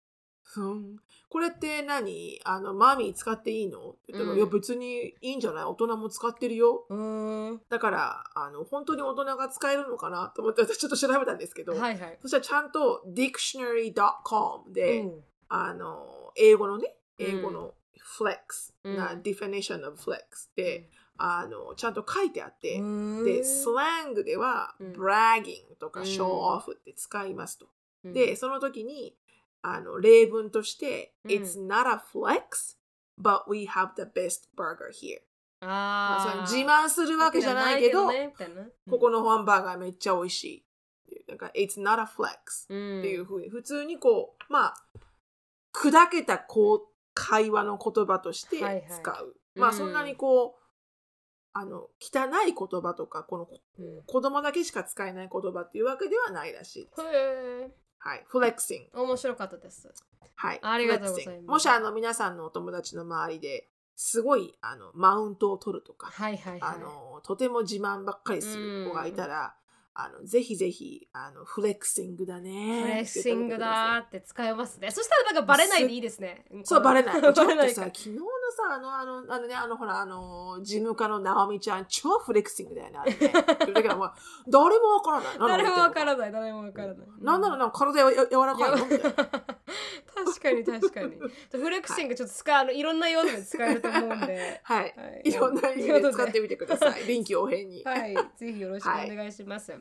[0.54, 0.96] ふん。
[1.28, 2.40] これって何？
[2.44, 3.90] あのマミー使っていいの？
[3.90, 4.38] って言ったら、うん。
[4.38, 5.64] いや別にいいんじゃない？
[5.64, 6.86] 大人も使ってるよ。
[6.88, 7.60] うん。
[7.68, 12.18] だからあの本当に大人が使えるのかなと思って私ちょっと調べたんですけど、はいはい。
[12.22, 15.24] そしたらちゃんと dictionary.com で、うん。
[15.48, 17.74] あの英語のねうん英語の
[18.18, 19.22] flex なうん。
[19.22, 20.18] definition of flex
[20.56, 22.82] で、あのちゃんと書いてあって、う
[23.22, 23.24] ん。
[23.24, 24.92] でスラングではうん。
[24.92, 26.06] bragging とかうん。
[26.06, 27.66] show off って使いますと、
[28.04, 28.12] うん。
[28.12, 29.16] でその時に
[29.66, 31.30] あの例文として、うん。
[31.30, 32.76] It's not a flex
[33.18, 35.20] but we have the best burger here.
[35.60, 38.10] まあそれあー自慢するわけじゃないけど
[38.90, 40.64] ここのハンバーガーめっちゃ美味しい。
[41.26, 42.98] なんか It's not a flex うん。
[43.00, 44.74] っていうふうに普通にこうまあ
[45.72, 46.80] 砕けたこう
[47.14, 48.84] 会話の言葉として使う、はいはい。
[49.56, 49.58] う。
[49.58, 50.60] んまあそんなにこう
[51.54, 53.48] あの汚い言葉とかこの
[53.78, 54.02] うん。
[54.06, 57.00] 子供だけしか使えない言葉っていうわけではないらしいです。
[57.00, 57.04] へ
[57.70, 59.02] えはい、フレクシング。
[59.02, 59.90] 面白かったです。
[60.34, 66.60] はい、ありがとうございますもしあの皆さんのお友達の周りですごいあのマウントを取るとか、はいはいはい。
[66.60, 69.54] あのとても自慢ばっかりする子がいたら、
[69.94, 74.90] あのぜひぜひあのフレクシングだねフレッシングだーって使えますね。
[74.90, 76.44] そしたらなんかバレないでいいですね。
[76.64, 77.22] そうバレない。
[77.22, 82.98] ちょっバレないかとさ昨日のさあのあのあのねあのほらあの事務家の直美ちゃん超フレクシングだよね。
[82.98, 83.28] あれね
[83.74, 84.12] だからもう
[84.48, 85.38] 誰もわからない。
[85.38, 86.96] 誰もわらからない、誰もわからない。
[87.20, 88.86] なんならなんか体やや柔らかいの。
[90.14, 91.16] 確確かに確かに。
[91.50, 94.60] フレクシングちょっと使う、いろんな用途で使えると思うんで。
[94.64, 94.94] はい。
[94.96, 97.04] はいいろんな意味で使ってみてください。
[97.06, 97.82] 臨機応変に。
[97.84, 99.72] はい、ぜひよろしくお願いします。
[99.72, 99.80] あ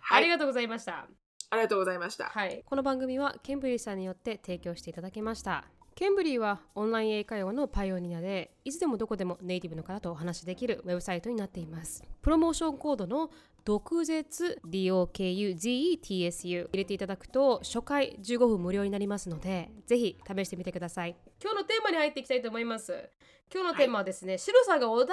[0.00, 0.24] はい。
[0.24, 1.06] りがとうございました。
[1.50, 2.26] ありがとうございました。
[2.26, 5.64] はい、この番組はケンブリーさんによって提供していただきました。
[5.98, 12.04] ケンブリーはオンライン英会話のパイオニアで、いつでもどこでもネイティブの方とお話しできるウェブサイトになっています。
[12.22, 13.32] プロモーションコードの
[13.64, 21.16] 毒舌 DOKUZETSU 入れていただくと初回15分無料になりますので、ぜひ試してみてください。
[21.42, 23.10] 今日のテーマに入っていきたいと思います。
[23.52, 25.08] 今日のテーマはですね、シロさんがお誕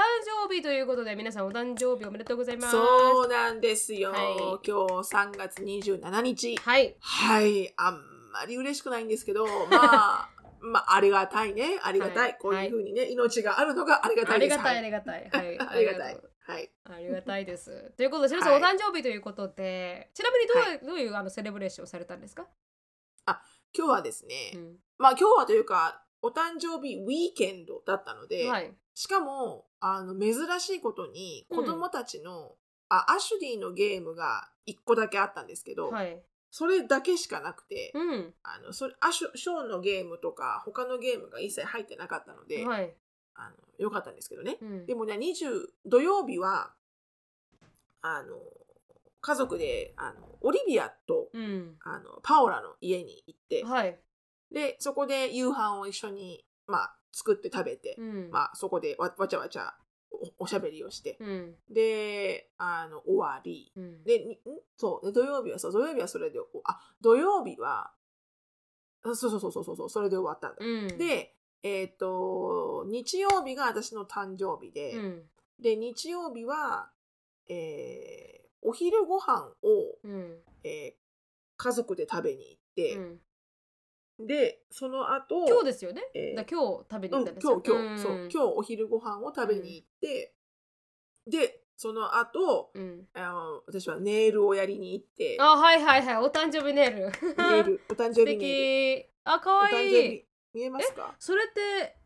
[0.48, 2.72] 生日ということで、皆さんお誕生日おめでとうございます。
[2.72, 4.12] そうなんですよ。
[4.12, 4.22] はい
[4.64, 6.56] 今日3月27日。
[6.58, 6.96] はい。
[7.00, 7.74] はい。
[7.76, 8.00] あん
[8.32, 10.30] まり嬉しくないんですけど、まあ、
[10.60, 11.80] まあ、ありがたいね。
[11.84, 12.18] ありがたい。
[12.18, 14.54] はいこういうふうにね、命があるのがありがたいです。
[14.60, 15.64] ありがたい、あはい りがたい。
[15.68, 16.22] はい、ありがたい。
[16.48, 16.72] はい。
[16.84, 17.92] ありがたいです。
[17.98, 22.48] ということで、しろさん、はいお誕生日ということで、ちなみにどう,、はいどういうあのセレブレーションをされたんですか、
[23.76, 28.74] 今日はですね、うんまあ今日はというか、お誕生日ウィーケンドだったので、はい。
[28.94, 32.56] しかも、あの、珍しいことに、うん子供たちの、
[32.90, 36.24] あ、アシュリーのゲームが1個だけあったんですけど、はい。
[36.56, 38.34] それだけしかなくて、うん。
[38.42, 42.96] あの、それ、アシュ、ショーのゲームとか、他のゲームが一切入ってなかったので、はい。
[43.34, 44.58] あの、よかったんですけどね。
[44.62, 46.72] うんでもね、20、土曜日は、
[48.02, 48.38] あの、
[49.20, 51.76] 家族で、あの、オリビアと、うん。
[51.84, 54.00] あの、パオラの家に行って、はい。
[54.50, 58.30] で、そこで夕飯を一緒に、まあ、作って食べて、うん。
[58.32, 59.76] まあ、そこでわわちゃわちゃ
[60.38, 61.56] おおしゃべりをして、うん。
[61.70, 63.72] で、あの、終わり。
[63.76, 64.04] うん。
[64.04, 64.40] で、
[64.78, 67.92] そう、で土曜日は、そう、土曜日はそれで、おあ、土曜日は、
[69.04, 70.58] あそうそうそうそうそう、それで終わったんだ。
[70.60, 75.24] うん、で、えっ、と、日曜日が私の誕生日で、うん。
[75.60, 76.92] で、日曜日は、
[77.48, 80.38] えーお昼ご飯を、うん。
[80.64, 81.06] えー
[81.58, 83.20] 家族で食べに行ってう、ん。
[84.20, 86.02] で、その後、今日ですよね？
[86.14, 87.62] えーだ今日食べにうん、行ったんですよ。
[87.66, 90.34] 今日、今日、そう、今日お昼ご飯を食べに行って、
[91.28, 92.80] で、その後、日。
[92.80, 93.08] うん。
[93.14, 96.18] あの私はネイルをやりに行って、あ、はいはいはい。
[96.20, 97.12] お誕生日ネイル。
[97.38, 99.04] ネイル、 お誕素生日ネイル。
[99.04, 99.10] 敵。
[99.26, 100.26] あ、かおわいい。
[100.54, 101.14] 見えますか？
[101.20, 101.98] それって、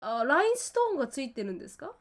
[0.00, 1.94] あ、ラインストーンがついてるんですか？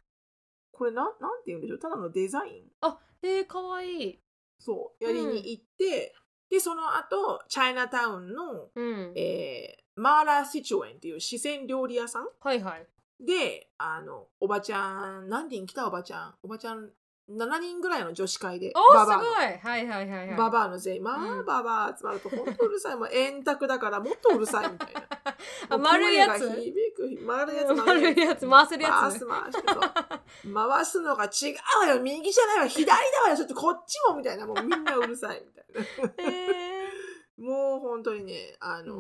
[0.72, 1.80] これなん、なんて言うんでしょう？
[1.80, 4.20] ただのデザインあ、えー、かわいい。
[4.60, 6.16] そう、やりに行って、
[6.50, 9.14] で、その後、チャイナタウンの、うん。
[9.16, 12.28] えーマーラーシチュエンっていう四川料理屋さん？
[12.42, 12.86] はいはい。
[13.20, 16.92] で、あの、おばちゃん、何人来たおばちゃん、おばちゃん、
[17.30, 19.24] 7人ぐらいの女子会で、おー、ババアの。
[19.24, 19.38] すごい。
[19.38, 20.38] はいはいはいはい。
[20.38, 21.46] ババアの全員、まあ、うん。
[21.46, 22.96] ババア集まると本当うるさい。
[22.96, 25.02] もう円卓だからもっとうるさいみたいな。
[25.70, 26.40] あ丸いやつ？
[26.40, 29.28] 声が響く丸いやつ、丸いやつ、回せるや回すつね。
[29.32, 35.66] 回すそう回すのが違うわよ右じゃないわ左だわよちょっとこっちもみたいなもうみんなうるさいみたい
[36.06, 36.14] な。
[36.32, 36.88] え
[37.38, 38.96] もう本当にねあの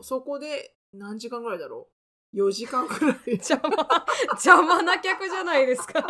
[0.00, 2.01] ーそこで何時間ぐらいだろう？
[2.34, 3.68] 4時間ぐらいー、邪魔、
[4.32, 6.02] 邪魔な客じゃないですか。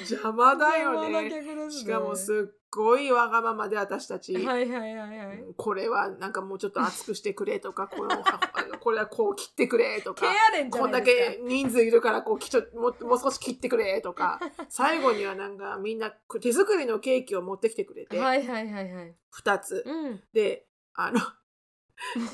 [0.00, 1.70] 邪魔だよねね。
[1.70, 5.40] しかもすっごいわがままで私たち、はいはいはいはい。
[5.40, 8.10] うんこれはなんかもうちょっと熱くしてくれとかこの
[8.80, 10.32] これはこう切ってくれとケか
[10.70, 11.02] こんだ。
[11.02, 16.10] け人数いるからこうきちょもうもう少し切ってくれとか最後にはなんかみんな
[16.40, 19.16] 手作りのケーキを持ってきてくれて、はいはいはいはい。
[19.34, 20.22] 2つうん。
[20.32, 21.20] であの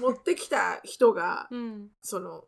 [0.00, 1.90] 持ってきた人がうん。
[2.02, 2.44] その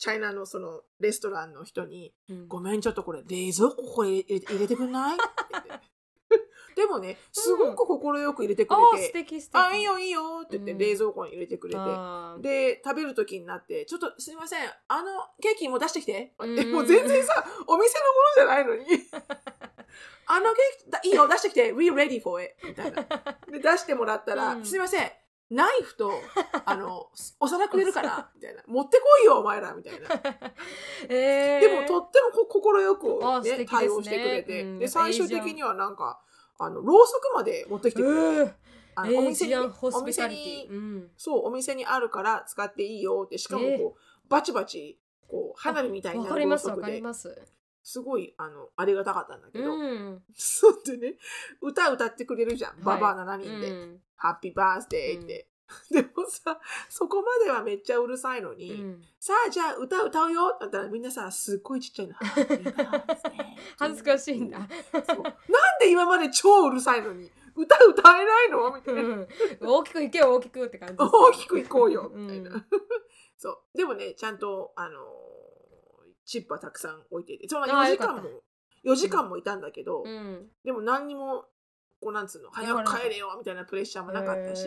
[0.00, 5.18] チチャイナのそのレストランの人にうん「ごめんちょっとこれ冷蔵庫これ入れてくんない?」
[6.74, 9.56] でもねすごく快く入れてくあれて敵素「敵。
[9.58, 11.78] あいいよいいよ」って言ってうん冷蔵庫に入れてくれて。
[11.80, 16.32] あーで、食べる時になって、ちょっとすいません、あのケーキも出してきて。
[16.38, 18.86] うんえもう全然さ、お店のものじゃないのに。
[20.26, 21.72] あのケーキだ、いいよ、出してきて。
[21.72, 22.54] We ready for it.
[22.66, 23.02] みたいな。
[23.02, 25.12] で、出してもらったら、うんすいません、
[25.50, 26.12] ナイフと、
[26.64, 28.30] あの、お皿くれるから。
[28.34, 28.62] みたいな。
[28.66, 29.74] 持ってこいよ、お前ら。
[29.74, 30.08] みたいな。
[31.08, 34.62] えー、でも、とってもこ快く、ねね、対応してくれて。
[34.62, 36.20] うんで、最終的にはなんか、
[36.58, 38.20] あの、ろうそくまで持ってきてくれて。
[38.20, 38.54] えー、
[38.94, 40.70] あえー、のお店に、おピ店に。
[41.16, 44.96] そう、お店にあるから使っていいよって、しかもこう、えーバチバチ、
[45.26, 47.42] こう、花火みたいなわかりますわろうそくで、かります。
[47.82, 50.22] すごい、あの、ありがたかったんだけど、うん。
[50.34, 51.16] そうでね、
[51.60, 55.46] 歌歌ってくれるじゃん、はいババア7人で、うんハッピーバースデーって。
[55.90, 62.14] でもさ、そこまではめっちゃうるさいのに、うんさあ、じゃあ歌歌うよって言ったらみんなさ、すっごいちっちゃいの。
[63.78, 64.58] 恥ずかしいんだ。
[64.58, 64.68] なん
[65.80, 69.00] で今まで超うるさいのに、歌歌えないのみたいな。
[69.00, 69.28] うん
[69.62, 70.94] 大きくいけよ大きくって感じ。
[70.98, 72.66] 大きくいこうよ、うんみたいな。
[73.38, 73.76] そう。
[73.76, 75.39] でもね、ちゃんと、あのー
[76.30, 78.22] チップはたくさん置いていて、その4時間も、
[78.84, 80.46] 4時間もいたんだけど、うん。
[80.64, 81.46] でも何にも
[82.00, 84.62] こうなんつうの早く帰れよみたいなプレッシャーもなかったし、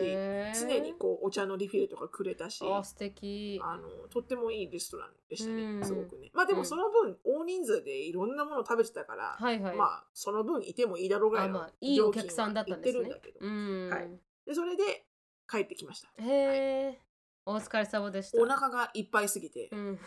[0.60, 3.58] 常にこうお茶のリフィルとかくれたしあ素敵。
[3.64, 5.80] あのとってもいいレストランでしたうん。
[5.80, 6.30] ねすごくね。
[6.34, 13.10] まあでもその分大人数でいろんなものを食べてたから、はいはい、まあその分いてもいいだろうぐらいのいいお客さんだったんですね。
[13.40, 14.10] うん、はい。
[14.46, 15.06] でそれで
[15.50, 16.08] 帰ってきました。
[16.22, 17.00] へえ、
[17.46, 18.42] お疲れ様でした。
[18.42, 19.98] お腹がいっぱいすぎて、うん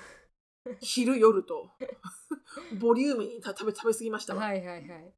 [0.79, 1.69] 昼夜と。
[2.79, 5.13] ボリュームにた食べ食べ過ぎましたわ、はいはいはい。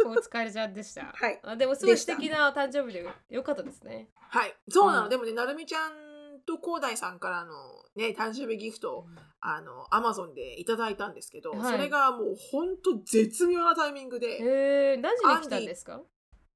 [0.04, 1.12] お疲れちゃんでした。
[1.14, 1.40] はい。
[1.42, 4.08] あでもすごい素敵な誕生日でよかったですね。
[4.16, 5.10] はい、そうなの、うん。
[5.10, 7.52] でもね、なるみちゃんと広大さんからの
[7.96, 9.06] ね、誕生日ギフトを、
[9.40, 11.72] あの、アマゾンでいただいたんですけど、はい。
[11.72, 16.02] それがもう本当絶妙なタイミングで、へえ何時に来たんですか？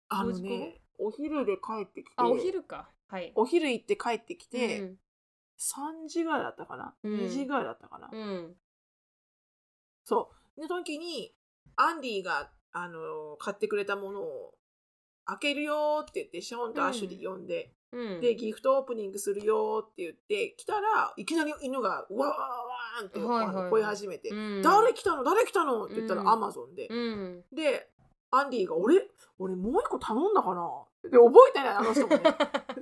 [0.08, 2.90] あの5時ね、お昼で帰ってきて、あお昼か。
[3.08, 3.32] はい。
[3.34, 4.98] お昼行って帰ってきて、うん
[5.58, 8.56] 3時ぐらいだったかな、うん ?2 時ぐらいだったかな、うん。
[10.04, 10.60] そう。
[10.60, 11.34] の時に、
[11.76, 14.54] アンディが、あの、買ってくれたものを、
[15.26, 18.20] 開けるよーって言って、ショーンとアッシュリー呼んで、うん。
[18.20, 24.62] で、ギフトオープニングするよって言って、来たらいきなり犬が、うわーわーって、吠え始めて、うん。
[24.62, 25.24] 誰来たの？
[25.24, 25.84] 誰来たの？
[25.84, 26.24] って言ったうん。
[26.24, 26.88] らアマゾンで。
[26.88, 27.44] うん。
[27.52, 27.88] で、
[28.30, 30.68] アンディが、俺、俺もう一個頼んだかな？
[31.10, 32.22] で、覚えてない、あの人もね。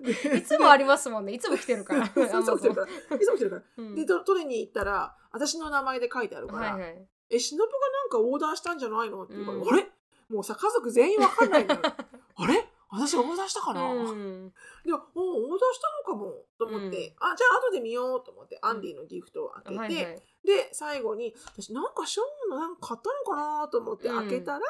[0.02, 1.32] で いつもありますもんね。
[1.32, 2.04] いつも来てるから。
[2.04, 3.16] いつも来てるから。
[3.16, 3.62] いつも来てるから。
[3.78, 3.94] うん。
[3.94, 7.08] で、と取りに行ったら、私の名前で書いてあるから、はいはい。
[7.30, 9.68] え、しのぶがなんかオーダーしたんじゃないのって言うから、うん。
[9.68, 9.90] あれ？
[10.28, 11.80] もうさ、家族全員わかんないんだよ。
[12.36, 12.68] あれ？
[12.92, 14.52] 私オーダーしたかな、うん。
[14.84, 17.32] で、おオーダーしたのかもと思って、うん。
[17.32, 20.22] あ、じゃあ後で見ようと思って、アンディのギフトを開けて、はいはい。
[20.44, 24.28] で、最後に、私なんかショーンのなんか買ったのかなと思ってうん。
[24.28, 24.60] 開けたら、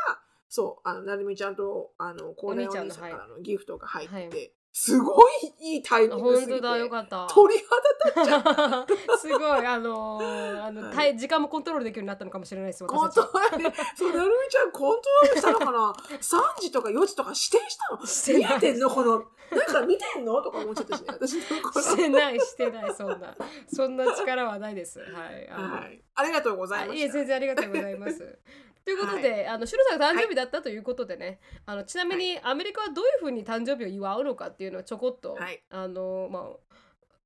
[0.55, 4.53] そう、あの、なるみちゃんと、あの、コーナーお兄さんからのギフトが入ってて、はい。
[4.71, 7.27] すごいいいタイミングすぎて、本当だよかった。
[7.31, 8.87] 鳥肌立っちゃった。
[9.17, 10.95] すごいあのーあの、はい。
[10.95, 18.05] たい時間もコントロールできるようになったのかもしれないですコントロール、 そう、なるみちゃんコントロールしたのかな ?3 時とか4時とか指定したの？
[18.05, 18.91] して見えてんの？
[18.91, 20.43] この、なんか見てんの？
[20.43, 21.07] とか思っちゃったしね。
[21.09, 23.35] 私してないしてないそんな。
[23.73, 25.01] そんな力はないです。
[25.01, 25.49] はい。
[25.49, 26.03] はい。
[26.15, 26.93] ありがとうございました。
[26.93, 28.39] あいえ全然ありがとうございます。
[28.85, 35.63] ということで、あのシュルさんが誕生日だったということでね、あのちなみにアメリカはどういうふうに誕生日を祝うのかっていうのをちょこっと、はい。
[35.71, 36.43] あのまあ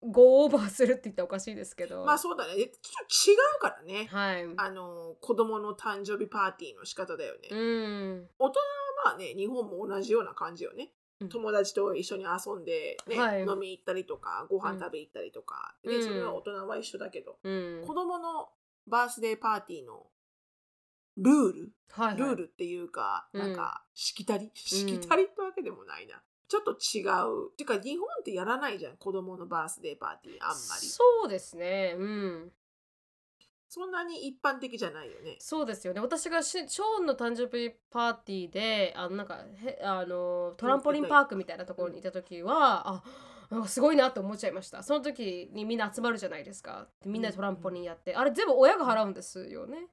[0.03, 2.55] ゴーオーバーするって言ったらおかしいですけど、まあそうだね。
[2.55, 4.07] ちょっと違うからね。
[4.11, 7.49] はい、あの、子供の誕生日パーティーの仕方だよね。
[7.51, 8.29] うん、
[9.07, 10.91] まあね、日本も同じような感じよね。
[11.21, 11.29] うん。
[11.29, 13.41] 友達と一緒に遊んで、ねはい。
[13.43, 15.91] 飲み行ったりとか、ご飯食べ行ったりとか、うん。
[15.93, 18.49] でそれは大人は一緒だけど、うん、子供の
[18.87, 20.07] バースデーパーティーの
[21.17, 26.23] ルール、はいはい、ルールっていうか、うんなんか、しきたり、しきたりってわけでもないな。
[26.49, 27.03] ちょっと違
[27.51, 27.57] う。
[27.57, 30.87] ていうか、日本ってやらないじゃん、子供のバースデーパーティー、あんまり。
[30.87, 32.53] そうですね、うん、
[33.69, 35.37] そんなに一般的じゃないよね。
[35.39, 36.01] そうですよね。
[36.01, 43.03] 私がしショーンの誕生日パーティーで、あのなんかへあのトランポリンパークみたいなところにいた時は、あ
[43.51, 44.83] なんかすごいなって思っちゃいました。
[44.83, 46.89] その時にみんな集まるじゃないですか。
[47.03, 49.89] でみんなでトランポリンやって、あれ全部親が払うんですよね。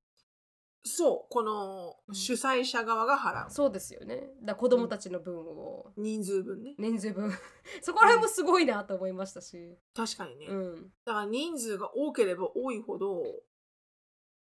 [0.85, 3.49] そう、この主催者側が払う。
[3.49, 4.29] そうですよね。
[4.43, 6.75] だ子供たちの分を、人数分ね。
[6.77, 7.31] 人数分。
[7.81, 9.77] そこら辺もすごいなと思いましたし。
[9.95, 10.47] 確かにね。
[10.47, 10.93] うん。
[11.05, 13.23] だから人数が多ければ多いほど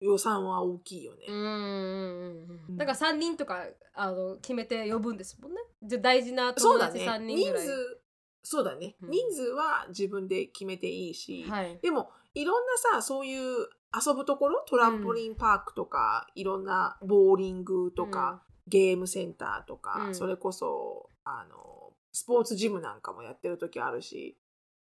[0.00, 1.26] 予算は大きいよね。
[1.28, 5.60] うんうんだから3人とかあの決めて呼ぶんですもんね。
[5.82, 7.26] じゃあ大事な友達そうだね3。
[7.26, 7.66] 人ぐらい。
[7.66, 8.00] 人数、
[8.42, 8.96] そうだね。
[9.02, 11.78] うん人数は自分で決めていいし、はい。
[11.82, 20.14] でもいろんなさ、そういう遊ぶところ、トランポリンパークとか、いろんなボーリングとか、ゲームセンターとか、うん。
[20.14, 24.38] それこそ、あの、スポーツジムなんかもやってる時あるし、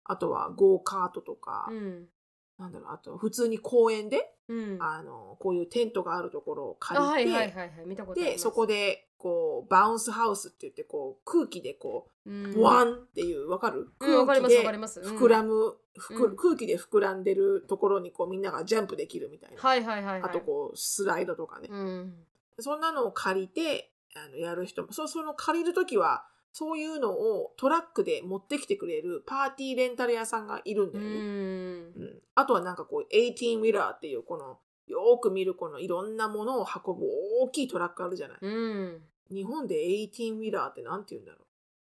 [0.04, 2.08] あとはゴーカートとか、うん。
[2.58, 4.78] なんだろう、あと普通に公園で、うん。
[4.82, 7.86] あの、こういうテントがあるところを借ありて、はいはいはいはい。
[7.86, 12.54] 見たことありまで、すそこで、こう、バウンスハウスって言って、こう、空気でこうん。
[12.56, 13.90] う、ワンっていう、わかる？
[14.00, 15.00] うんわかりますわかでります。
[15.02, 15.18] うん。
[15.18, 16.36] 膨らむ、ふくうん。
[16.36, 19.62] 空気で膨らんでるところに、こう、みんながジャンプできるみたいな。
[19.62, 20.30] はいはいはいはい。
[20.30, 21.68] あと、こう、スライドとかね。
[21.72, 22.14] うん。
[22.60, 26.26] そんなのを借りて、あの、やる人も、そその借りるときは、
[26.58, 31.16] そういうのをトラックで持ってきてくれるパーティーレンタル屋さんがいるんだうよね。
[31.16, 37.06] んうんあとはなんかこう、18ウィラーっていう、この、よーく見るこのいろんなものを運ぶ
[37.42, 38.38] 大きいトラックあるじゃない。
[38.42, 41.40] うん日本で18ウィラーってなんて言うんだろ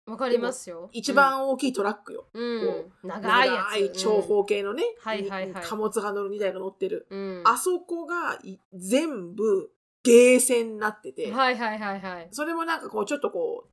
[0.06, 0.10] う。
[0.10, 2.26] わかりますよ一番大きいトラックよ。
[2.34, 7.06] うんこ長い長い長方形のね、はいはいはい貨物が乗る2台が乗ってる。
[7.08, 9.70] うんあそこがい全部
[10.02, 13.70] ゲーセンになってて、はいはいはいはいそれもなんかこうちょっとこう、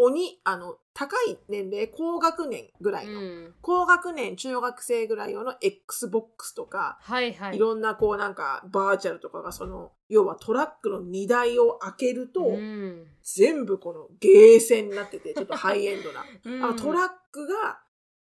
[0.00, 16.24] おに、あの、高い年齢、高学年ぐらいの、うん高学年、中学生ぐらい用の Xbox とか、はいはいいろんなこうなんかバーチャルとかがその、要はトラックの荷台を開けると、うん全部このゲーセンになってて、ちょっとハイエンドな。
[16.46, 17.80] うんあのトラックが、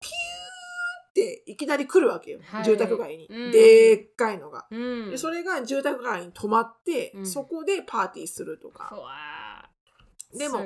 [0.00, 0.12] ピュー
[1.10, 2.40] っていきなり来るわけよ。
[2.42, 3.26] はい住宅街に。
[3.28, 4.66] うんでっかいのが。
[4.70, 8.90] うんでそれが住宅街に止まって、うんそこでパーティーするとうか。
[10.32, 10.58] でも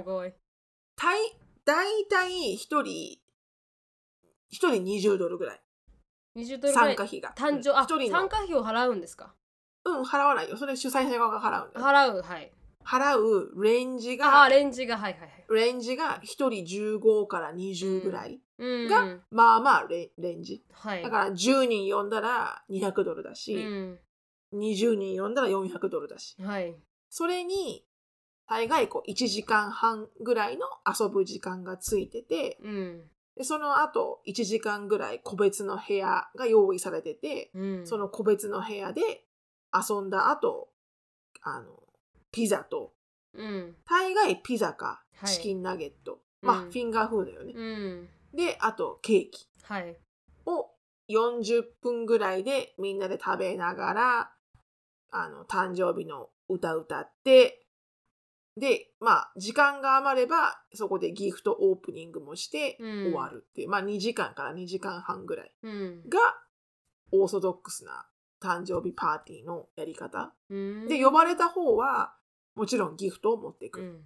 [1.03, 1.21] たい
[1.65, 3.19] 大体一人、
[4.49, 5.61] 一人20ドルぐらい。
[6.37, 7.35] 20ドルぐらい参加費が。
[7.37, 9.35] 誕生あうん一人の参加費を払うんですか？
[9.85, 10.57] うん、払わないよ。
[10.57, 11.87] それ主催者側が払うんだよ。
[11.87, 12.53] 払うはい
[12.85, 18.41] 払うレンジああが、レンジがはいはいはいレンジが一人15から20ぐらい。
[18.59, 20.65] うんがまあまあレレンジ。
[20.73, 23.99] はいだから10人呼んだら200ドルだし、うん
[24.55, 26.37] 20人呼んだら400ドルだし。
[26.41, 26.75] はい
[27.09, 27.85] それに、
[28.49, 33.03] 大概こう1時間半ぐらいの遊ぶ時間がついてて、うん。
[33.37, 37.87] でその後1時間ぐらい個別の部屋が用意されてて、うん。
[37.87, 39.25] その個別の部屋で
[39.73, 40.69] 遊んだ後、
[41.43, 41.83] あの、
[42.31, 42.93] ピザと、
[43.35, 43.77] うん。
[43.89, 45.35] 大概ピザかはい。
[45.35, 46.19] チキンナゲット。
[46.43, 46.71] まあ、うん。
[46.71, 47.55] フィンガーフードよね。
[47.57, 48.09] うん。
[48.35, 49.97] で、あとケーキはい。
[50.47, 50.71] を
[51.09, 54.33] 40分ぐらいでみんなで食べながら、
[55.11, 57.62] あの、誕生日の歌歌って、
[58.57, 62.91] で、まあ、時間が余れば、そこでギフトオープニングもしてうん。
[63.05, 66.09] 終わるっていう、まあ、2時間から2時間半ぐらいうん。
[66.09, 66.19] が、
[67.13, 68.07] オーソドックスな
[68.41, 70.35] 誕生日パーティーのやり方。
[70.51, 70.87] うん。
[70.87, 72.15] で、呼ばれた方は、
[72.55, 73.81] もちろんギフトを持っていく。
[73.81, 74.03] うん。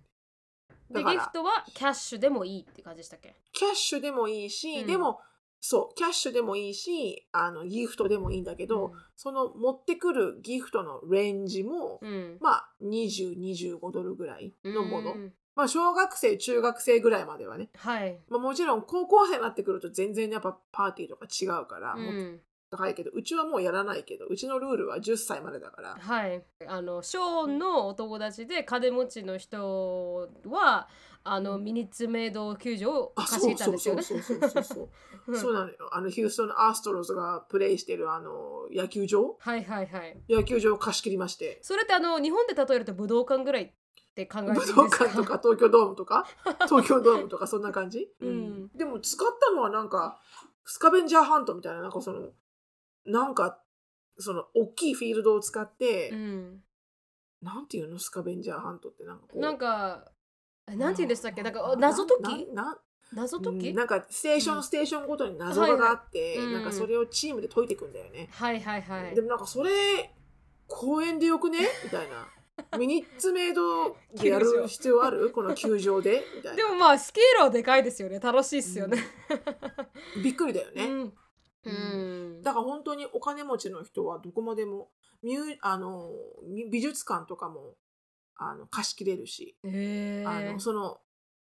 [0.89, 3.35] でギフトはキャッシュでもいいって感じでしたっけ？
[3.53, 4.87] キャッシュでもいいし、うん。
[4.87, 5.21] でも、
[5.61, 15.15] そう、キャッシュでもいいし、あの、ギフトでもいいんだけど、その持ってくるギフトのレンジも、うんまあ、20、25ドルぐらいのもの。
[15.15, 17.71] うんまあ、小学生、中学生ぐらいまではね。
[17.77, 22.41] はいまあ、もちろん、高校生になってくると全然やっぱパーティーとか違うから、うもっん
[22.71, 25.97] と高いけど、うちはもうやらないけど、うちのルールは10歳までだから。
[25.99, 30.89] はいあのショーンのお友達で金持ちの人は
[31.29, 34.03] あのミニッツメイド球場をあ、貸しそう切ったんそうですよね。
[34.03, 34.89] そうそうそうそう。
[35.29, 35.41] うん。
[35.41, 35.77] そうなのよ。
[35.93, 39.37] あの、ヒューストン・アストロズがプレイしてるあの、野球場？
[39.41, 40.23] はいはいはい。
[40.29, 41.59] 野球場を貸し切りまして。
[41.63, 43.73] それってあの日本で例えると武道館ぐらいっ
[44.15, 44.83] て考えて武ですか？
[44.83, 46.27] 道館とか東京ドームとか？
[46.69, 48.69] 東京ドームとかそんな感じ、うん。
[48.75, 50.21] でも使ったのはなんか
[50.65, 52.31] スカベンジャーハントみたいななんかその
[53.05, 53.61] なんか
[54.19, 56.63] その大きいフィールドを使って、うん。
[57.43, 57.99] なんていうの？
[57.99, 59.41] スカベンジャーハントってなんかこう。
[59.41, 60.13] なんかあ
[60.75, 61.43] なんて言うんでしたっけ？
[61.43, 62.53] なんか謎解き？
[62.53, 62.79] なな
[63.13, 63.69] 謎解き？
[63.71, 64.63] うんなんかステーション、うん。
[64.65, 66.47] ステーションごとに謎ががあって、はいはい。
[66.47, 66.53] うん。
[66.55, 69.15] なんかそれをチームで解いていくんだよね、はいはいはい。
[69.15, 69.71] でもなんかそれ
[70.67, 71.61] 公園でよくね？
[71.85, 72.27] みたいな。
[72.79, 75.31] ミニッツメイドでやる必要ある？
[75.31, 76.25] この球場で？
[76.37, 76.57] みたいな。
[76.57, 78.19] でもまあスケールはでかいですよね。
[78.19, 78.97] 楽しいっすよね、
[80.25, 81.13] びっくりだよね、うん。
[81.65, 81.71] う
[82.39, 82.43] ん。
[82.43, 84.89] だから本当にお金持ちの人はどこまでも
[85.23, 86.11] ミュあの
[86.71, 87.75] 美術館とかも
[88.39, 90.99] あの貸し切れるし、へあえのその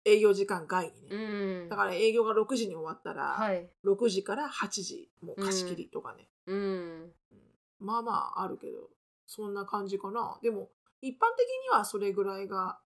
[0.04, 1.68] 営業時間外にね、うん。
[1.68, 3.68] だから営業が6時に終わったら、はい。
[3.84, 7.12] 6時から8時も貸し切りとかね、うん。
[7.80, 8.90] まあまああるけど
[9.26, 10.38] そんな感じかな。
[10.42, 10.70] でも
[11.00, 12.78] 一般的にはそれぐらいが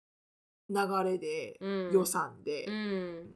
[0.69, 1.91] 流れで、うん。
[1.93, 3.33] 予算で、うん。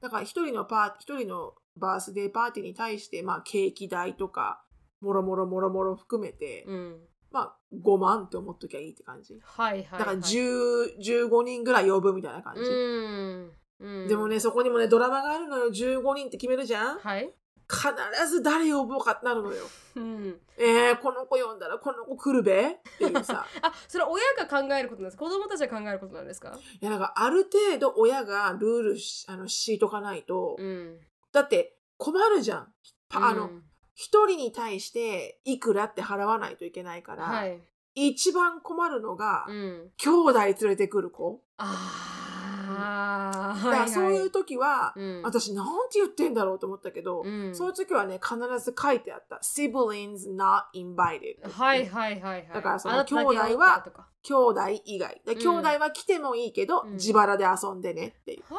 [0.00, 4.64] だから一人のパー一人のバースデーパーティーに対して、まあ、ケーキ代とか
[5.00, 7.00] もろもろもろもろ含めて、うん
[7.30, 9.38] まあ5万って思っときゃいいって感じ。
[9.42, 12.62] はいはいはいだから10 15人ぐらい呼ぶみたいな感じ。
[12.62, 13.50] うん
[13.80, 15.70] うんでもね、そこにもね、ドラマがあるのよ。
[15.70, 17.32] 15人って決めるじゃんはい
[17.70, 19.62] 必ず誰呼ぼうかなるのよ。
[19.96, 22.66] うんえー、この子呼んだらこの子来るべ？
[22.66, 23.46] っていうさ。
[23.60, 25.24] あそれは親が考えることなんですか？
[25.26, 26.58] 子供たちが考えることなんですか？
[26.80, 30.98] いや、なんかある程度親がルールしあの敷いとかないと、うん
[31.30, 32.72] だって困るじゃん。
[33.10, 33.64] パあの、うん
[34.00, 37.60] 一人に対していくらって払わないといけないから、はい。
[37.96, 39.90] 一番困るのが、うん。
[39.96, 41.42] 兄弟連れてくる子。
[41.56, 42.37] あ
[42.78, 49.40] あだからそういう時は、うん私なんて言ってんだろうと思ったけど、うんそういう時はね、必ず書いてあった。
[49.42, 51.48] siblings not invited。
[51.50, 53.84] はいはいはいはいだからその兄弟は
[54.22, 55.20] 兄弟以外。
[55.26, 58.42] 兄弟は来てもいいけど、うん自腹で遊んでねっていう。
[58.54, 58.58] は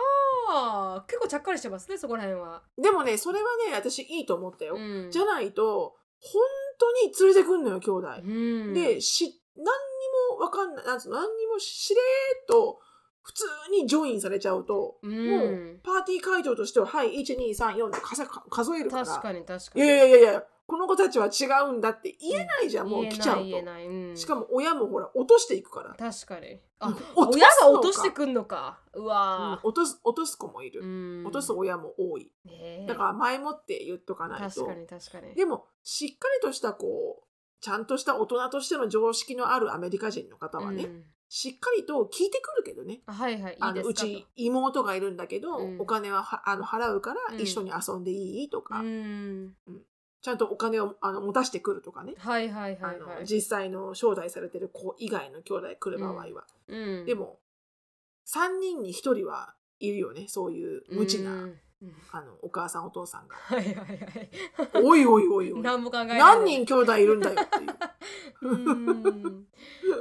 [0.51, 4.75] あ結構ちゃっかりしてますねそこら辺はでもね、それはね、私いいと思ったよ。
[4.75, 6.41] うんじゃないと、本
[6.79, 8.07] 当に連れてくんのよ、兄弟。
[8.23, 8.27] う
[8.71, 9.69] んで、し、何に
[10.37, 12.79] もわかんない、なん何にもしれーっと、
[13.21, 15.11] 普通にジョインされちゃうと、うん。
[15.11, 19.05] もう、パーティー会場としては、はい、1、2、3、4って数数えるから。
[19.05, 24.19] 確かに確かいやにいやいやいや、この子たちは違うんだって言えないじゃん、もう言え来ちゃうない言えない、うん、と。
[24.19, 25.95] しかも親もほら、落としていくから。
[25.95, 26.59] 確かに。
[26.79, 28.79] あ親が落としてくんのか。
[28.93, 30.81] ううんわ落とす、落とす子もいー、る。
[30.81, 30.85] う
[31.21, 32.31] ん、落とす親も多い。
[32.87, 34.65] だから前もって言っとかないと。
[34.65, 34.73] 確か。
[34.75, 35.35] に確かに。
[35.35, 37.23] でも、しっかりとした、こう、
[37.61, 43.01] ちゃんとした大人としての常識のあるアメリカ人の方はね、うんしっかりと聞いてくるけどね。
[43.05, 45.79] あはいはいいあのうち妹がいるんだけど、うん。
[45.79, 47.39] お金ははあの払うからうん。
[47.39, 49.53] 一緒に遊んでいいとか、とうん。
[50.21, 57.05] ちゃんとお金をあの持たしてくるとかね、はいはいはいあのはい実際の招待されてる子以外の兄弟来る場合は、うん。
[57.05, 57.39] でも
[58.27, 64.29] 3人に1人はいるよねそういう無知な、うんうんあのお母さんお父さんがはいはいはい
[64.83, 67.69] 「おいおいおいおい何も考えない何人兄弟いるんだよ」っていう。
[68.41, 69.47] うん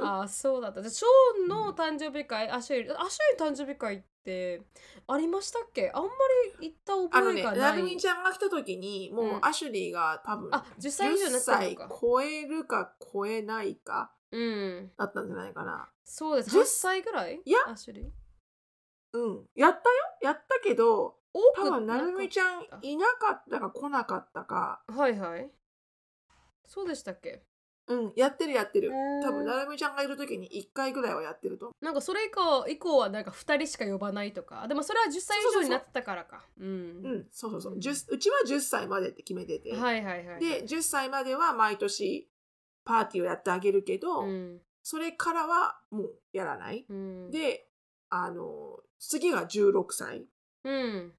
[0.01, 0.81] あそうだった。
[0.81, 4.61] じゃあショーンの誕生日会、アシュリー、アシュリーの誕生日会って
[5.07, 5.91] ありましたっけ？
[5.93, 6.09] あんま
[6.59, 7.59] り行ったあのね、覚えがない。
[7.59, 14.91] なるみちゃんが来た時にもううんアシュリーが多分あ10歳以上になってる10歳のか超えるか超えないかうん。
[14.97, 15.89] だったんじゃないかな。
[16.05, 16.57] そうです。
[16.57, 17.41] 10 8歳ぐらい？
[17.43, 18.09] いやアシュリー？
[19.13, 19.49] うん。
[19.55, 24.81] やったよやったけど、多く多分なるみちゃんかいなかったか来なかったか。
[24.87, 25.49] はいはい。
[26.65, 27.43] そうでしたっけ？
[27.87, 28.89] うん、やってるやってる。
[28.89, 34.67] うん多分なるみちゃんがいる時に1回ぐらいはやってると思なんかそれ以降以降はなんか2人しか呼ばないとか。
[34.67, 36.45] でもそれは10歳以上になってたからか。
[36.59, 36.67] うう。
[36.67, 37.73] うんん、そうそうそう。
[37.73, 39.73] うん10うちは10歳までって決めてて。
[39.75, 40.39] はいはいはい。
[40.39, 42.29] で、10歳までは毎年
[42.85, 44.61] パーティーをやってあげるけど、うん。
[44.83, 46.85] それからはもうやらない。
[46.87, 47.31] うん。
[47.31, 47.69] で、
[48.09, 50.27] あの、次が16歳。
[50.63, 51.13] うん。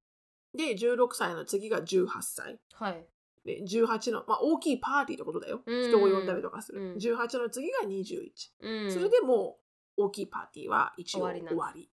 [0.55, 2.59] で、16歳の次が18歳。
[2.75, 3.07] はい。
[3.45, 5.63] で、18の、まあ大きいパーティーってことだよ。
[5.65, 6.81] うん人を呼んだりとかする。
[6.81, 8.31] うん18の次が21。
[8.61, 8.93] うん。
[8.93, 9.61] それでもう
[10.05, 11.91] 大きいパーティーは一応終わり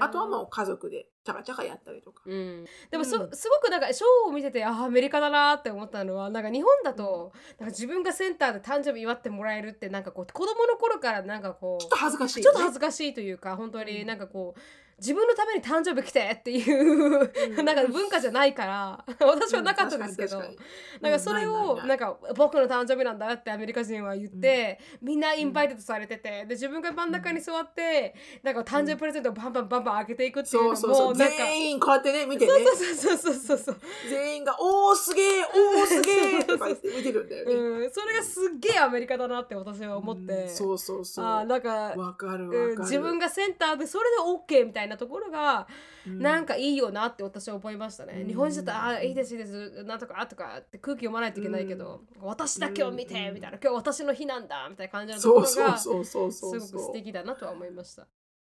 [0.00, 2.22] あとはもう家族でチャカチャカやったりとか。
[2.26, 12.60] うん、でもすごくなんかショーを見ててあアメリカだなって思ったのはなんか日本だと、なんか自分がセンターで誕生日祝ってもらえるってなんかこう子供の頃からなんかこうちょっと恥ずかしいちょっと。
[12.60, 14.60] 恥ずかしいというか本当になんかこう
[15.02, 17.28] 自分のために誕生日来てっていう、
[17.58, 20.56] うんなんか文化じゃないから 私はなかったんですけど、うん
[21.00, 31.16] なんかそれをうんなんか僕の誕生日なんだってアメリカ人は言って、みんな invited されててで自分が真ん中に座ってなんか誕生日プレゼントをバンバンバンバン開けていくっていうのもそうそうそう。
[31.16, 32.52] なんか全員こうやってね、見てね。
[32.52, 33.76] そうそうそうそうそう
[34.08, 37.54] 全員が、おーすげえおーすげえとか言って見てるんだよね。
[37.54, 41.24] うん、それがすっげえアメリカだなって私は思って、うんそうそうそう。
[41.24, 42.78] あーなんか、わかるわかうんる。
[42.80, 45.66] 自分がセンターでそれで OK みたいなところが、
[46.06, 56.92] うんなんかいいよなって私は思いましたね、うん日本人だと「あーいいですいいですなんとか」とかって空気読まないといけないけど、私だけを見てうんみたいな今日私の日なんだみたいな感じのところがすごく素。
[56.92, 58.06] 敵だなとは思いました。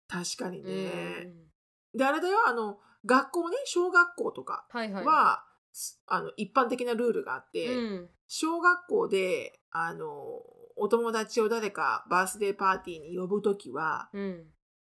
[0.08, 1.24] 確かにうね。
[1.24, 1.50] ん
[1.96, 5.04] で、あれだよ、あの、学校ね、小学校とかはいはい。
[5.04, 5.44] は、
[6.06, 10.06] あの、一般的なルールがあって、うん小学校で、あの、
[10.76, 14.46] お友達を誰かバースデーパーティーに呼ぶときは、うん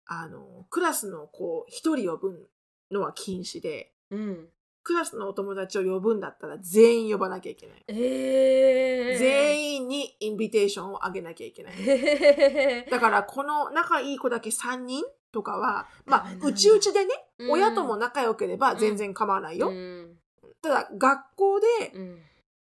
[0.08, 2.50] あの、クラスの子一人呼ぶ
[2.90, 4.48] のは禁止で、うん、
[4.82, 7.84] クラスのお友達を呼ぶんだったら全員呼ばなきゃいけない。
[7.88, 11.74] えー、全員にインビテーションをあげなきゃいけない。
[11.76, 17.50] へ ーだから、この仲いい子だけ3人とかは、まあ、うちうちでね、うん。
[17.52, 19.68] 親とも仲良ければ全然構わないよ。
[19.68, 20.16] うん。
[20.62, 22.22] ただ、学校でうん。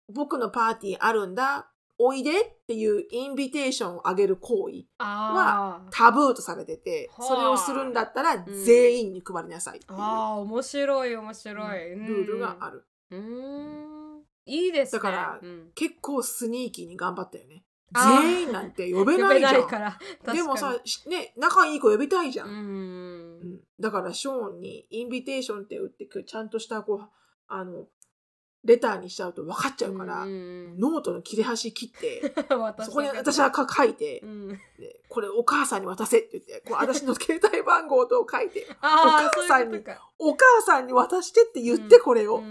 [0.08, 5.90] 僕のパーティーあるんだ、おいでっていうインビテーションをあげる行為、あー。
[5.92, 7.28] タブーとされてて、はあ。
[7.28, 8.46] それをするんだったらん。
[8.66, 12.86] 全員に配りなさいっていうあー面白い面白い、ルールがある。
[13.10, 14.22] るうーん。
[14.48, 15.00] いいですね。
[15.00, 15.72] だからうん。
[15.74, 17.64] 結構 sneaky に頑張ったよね。
[17.94, 20.34] 全員なんて呼べないじゃん。
[20.34, 22.44] でもさ、しね、仲いい子呼びたいじゃ。
[22.44, 22.56] うんん。
[22.56, 23.60] うん。
[23.80, 27.10] だからショーンに invitation って打ってくちゃんとしたこう
[27.48, 27.86] あの
[28.66, 34.50] レターにしちゃうと分かっちゃうから、うんノートの切れ端切って 私そこに私はか書いて、うん。
[34.80, 39.84] でこれお母さんに渡せって言ってこう私の携帯番号と書いてお母さんに
[40.18, 42.42] お母さんに渡してって言ってこれを、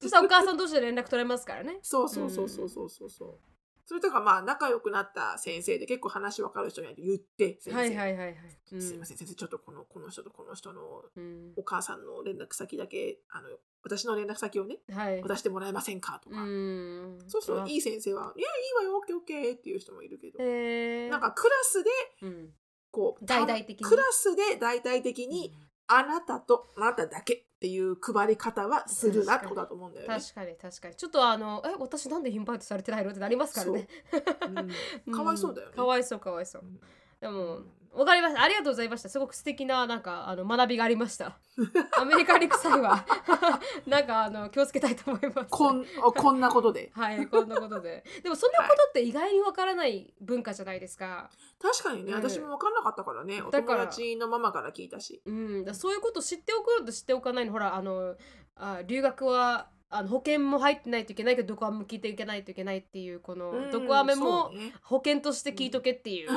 [0.00, 1.78] そしたらお母さん同士で連絡取れますからね。
[1.82, 3.53] そうそうそうそうそうそうそう
[3.86, 8.36] それとかまあ仲良くなった先生で結構話分かる人には言って先生、はいはいはいはい、
[8.72, 11.52] うん、すいません先生ちょっとこのこの人とこの人のうん。
[11.56, 13.48] お母さんの連絡先だけあの
[13.82, 15.22] 私の連絡先をねはい。
[15.22, 17.18] 渡してもらえませんかとか、うん。
[17.28, 17.68] そうするとあ。
[17.68, 21.90] いい先生は「いやいいわよオッケーオッケー」っていう人もいるけど、えー、なんかクラスで
[22.22, 22.50] うん。
[22.90, 23.86] こう大々的に。
[23.86, 25.52] クラスで大々的に
[25.86, 30.14] あなたとあなただけっていう配り方はするなってことだと思うんだよね。
[30.20, 30.94] 確かに確かに。
[30.96, 33.10] ちょっとあのえ私なんでインバイトされてないの？
[33.10, 33.88] ってなりますからね。
[35.06, 35.12] うん。
[35.14, 35.74] かわいそうだよね。
[35.74, 36.62] かわいそうかわいそう。
[36.62, 36.78] うん。
[37.20, 38.42] でも、うんわかりました。
[38.42, 39.08] ありがとうございました。
[39.08, 41.38] すごく素敵ななんかあの学びがありました。
[41.96, 43.04] アメリカに臭いは
[43.86, 45.50] なんかあの気をつけたいと思います。
[45.50, 46.90] こんあこんなことで。
[46.94, 48.04] はい、こんなことで。
[48.22, 51.30] でもそんなことって意外にわからない文化じゃないですか。
[51.60, 55.22] 確かにね、うん私も分かんなかったからね、おだから友達のママから聞いたし。
[55.24, 57.52] うん、だそういうこと知っておくのと知っておかないの。
[57.52, 58.16] ほら、あの、
[58.56, 64.50] あ留学はあの保険も入ってないといけないけど、毒アメも聞いていけないといけないっていう、この、うん毒アメも
[64.82, 66.30] 保険として聞いとけっていう。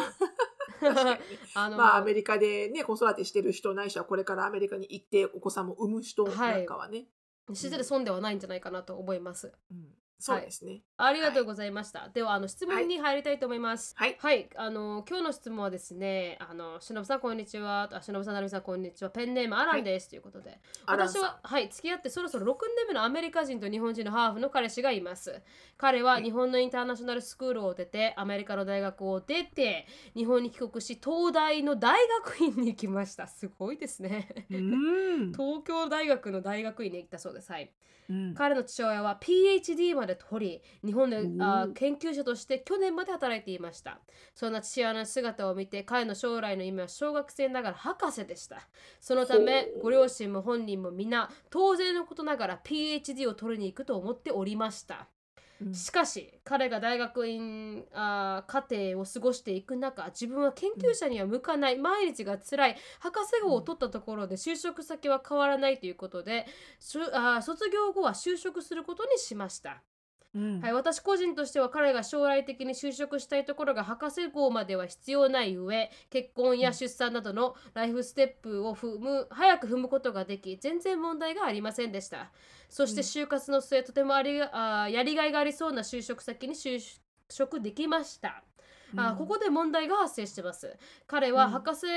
[0.79, 1.09] 確かに。
[1.11, 1.19] ね
[1.55, 7.07] あの、まあアメリカでね子育てしてる人ないしはこれからアメリカに行ってお子さんも産む人なんかはね、
[7.53, 9.51] 知ってて損ではないんじゃないかなと思います。
[9.71, 12.09] うんそうですねありがとうございました。
[12.11, 13.93] では、あの質問に入りたいと思います。
[13.95, 25.39] はいはい、あの今日の質問はですね、あのしのぶさんこんにちは、あしのぶさんなるみさんこんにちは、ペンネームアランです、ということで、私ははい付き合ってそろそろ6年目のアメリカ人と日本人のハーフの彼氏がいます。
[25.77, 31.95] 彼は日本のインターナショナルスクールを出て、アメリカの大学を出て、日本に帰国し、東大の大
[32.25, 33.27] 学院に行きました。
[33.27, 34.47] すごいですね。
[34.49, 37.51] うん 東京大学の大学院に行ったそうです。
[37.51, 37.71] はい。
[38.09, 38.33] うん。
[38.35, 43.99] 彼の父親は PhD まで取り日本であ研究者として去年まで働いていました。
[44.33, 48.67] そんな父親の姿を見て彼の将来の夢は小学生ながら博士でした。
[48.99, 55.07] そのためご両親も本人も皆当然のことながら PhD を取りに行くと思っておりました
[55.61, 55.73] うん。
[55.73, 61.77] しかし彼が大学院あー課程を過ごしていく中自分は研究者には向かない。
[61.77, 62.77] 毎日が辛い。
[62.99, 66.45] 博士号を取ったところで就職先は変わらないということで
[66.79, 69.81] しゅあー卒業後は就職することにしました、
[70.37, 70.61] うん。
[70.61, 82.31] はい、私個人としては彼が将来的に就職したいところが博士号までは必要ない上結婚や出産などのライフステップを踏む早く踏むことができ全然問題がありませんでした。
[82.69, 86.79] そして就活の末とてもありがあーやりがいがありそうな就職先に就
[87.29, 88.43] 職できました。
[88.95, 90.77] あここで問題が発生してます。
[91.07, 91.51] 彼はうん。
[91.51, 91.87] 博士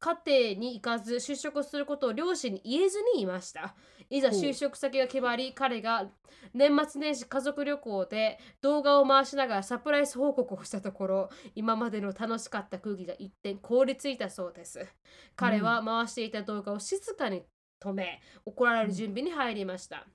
[0.00, 3.74] 課程に行かず就職することを両親に言えずにいました
[4.10, 6.08] いざ就職先が決まり彼が
[6.52, 14.84] 年末年始家族旅行で動画を回しながらサプライズ報告をしたところ今までの楽しかった空気が一転凍りついたそうです。
[15.36, 17.44] 彼は回していた動画を静かに
[17.82, 20.06] 止め怒られる準備に入りました、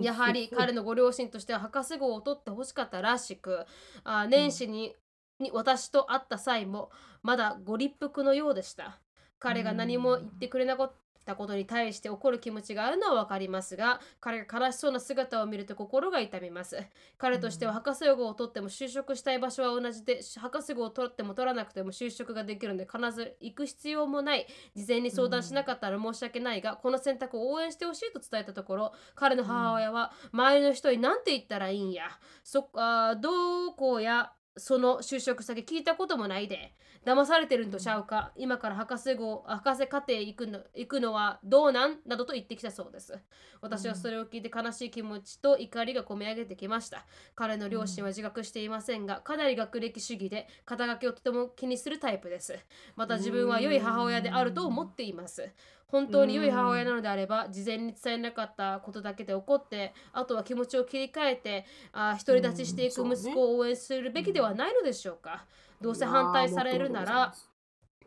[0.00, 3.64] やはり彼のご両親としては博士号を取ってほしかったらしく
[4.04, 4.94] あ年始に,、
[5.40, 6.90] に私と会った際も
[7.22, 9.00] まだご立腹のようでした。
[9.38, 10.92] 彼が何も言ってくれなかっ
[11.24, 16.78] たことに対して怒る気持ちがあるのは分かりますが彼が悲しそうな姿を見ると心が痛みます。
[17.18, 24.46] 彼としては博士号を取っても就職したい場所は同じで博士号を取っても取らなくても就職ができるので必ず行く必要もない。
[24.74, 32.04] 事前に相談しなかったら申し訳ないが、この選択を応援してほしいと伝えたところ彼の母親は周りの人に何て言ったらいいんや。
[32.42, 36.74] そあーどこやその就職先聞いたこともないで
[37.06, 41.96] 騙されてるんとちゃうか今から博士号博士課程行くの行くのはどうなん？
[42.06, 43.18] などと言ってきたそうです。
[43.60, 47.06] 私はそれを聞いて悲しい気持ちと怒りがこみ上げてきました。
[47.34, 52.58] 彼の両親は自覚していませんがかなり学歴主義で肩書きをとても気にするタイプです。
[52.94, 55.50] また自分は良い母親であると思っています
[55.92, 65.44] 本当に良い母親なのであれば事前に伝えなかったことだけで怒ってあとは気持ちを切り替えてあ独り立ちしていく息子を応援するべきではないのでしょうか、
[65.82, 67.34] どうせ反対されるなら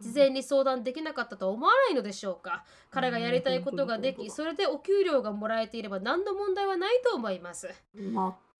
[0.01, 2.65] 事前に相談できなかったと思わないのでしょうか。
[2.89, 7.69] 彼がやりたいことができうんそれでお給料がもらえていれば何の問題はないと思います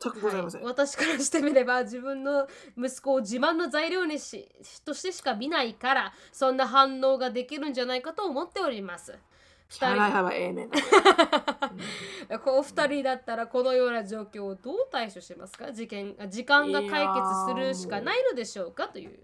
[0.02, 4.48] 全くございません、はい、私からしてみれば自分の息子を自慢の材料にし
[4.84, 9.18] としてしか見ないからそんな反応ができるんじゃないかと思っております。
[9.68, 15.72] シャライハは面だ この二人だったらこのような状況をどう対処しますか？
[15.72, 18.88] 事件あ時間が解決するしかないのでしょうか？
[18.90, 19.18] という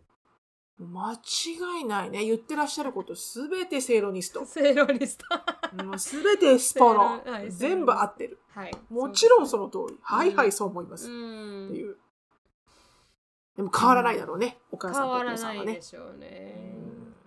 [0.86, 2.26] 間違いないね。
[2.26, 4.46] 言ってらっしゃることすべてセイロニスト。
[4.48, 5.84] セイロニスト。
[5.84, 7.22] もうすべてスポロ。
[7.24, 8.40] はい全部合ってる。
[8.50, 8.72] はい。
[8.90, 10.00] もちろんそのの通り。
[10.02, 11.98] はいはいそう思います、うってんいう。
[13.56, 15.66] でも変わらないだろうね、お母さんとお父さんはね。
[15.66, 16.82] ないでしょうね。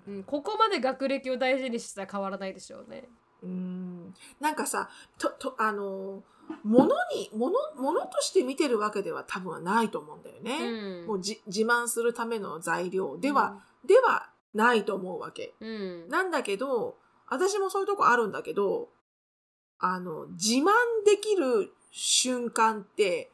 [0.07, 3.09] うん、ここまで学歴を大事にしたら変わらないでしょうね。
[3.43, 4.15] うん。
[4.41, 4.89] なんかさ
[5.19, 6.23] ととあの
[6.65, 11.07] ものにものものとして見てるわけでは多分ないと思うんだようね、ん。
[11.07, 15.55] もうじ自慢するための材料では、ではないと思うわけ。
[15.61, 16.09] うん。
[16.09, 16.97] なんだけど
[17.29, 18.89] 私もそういうとこあるんだけど
[19.79, 20.65] あの自慢
[21.05, 23.31] できる瞬間って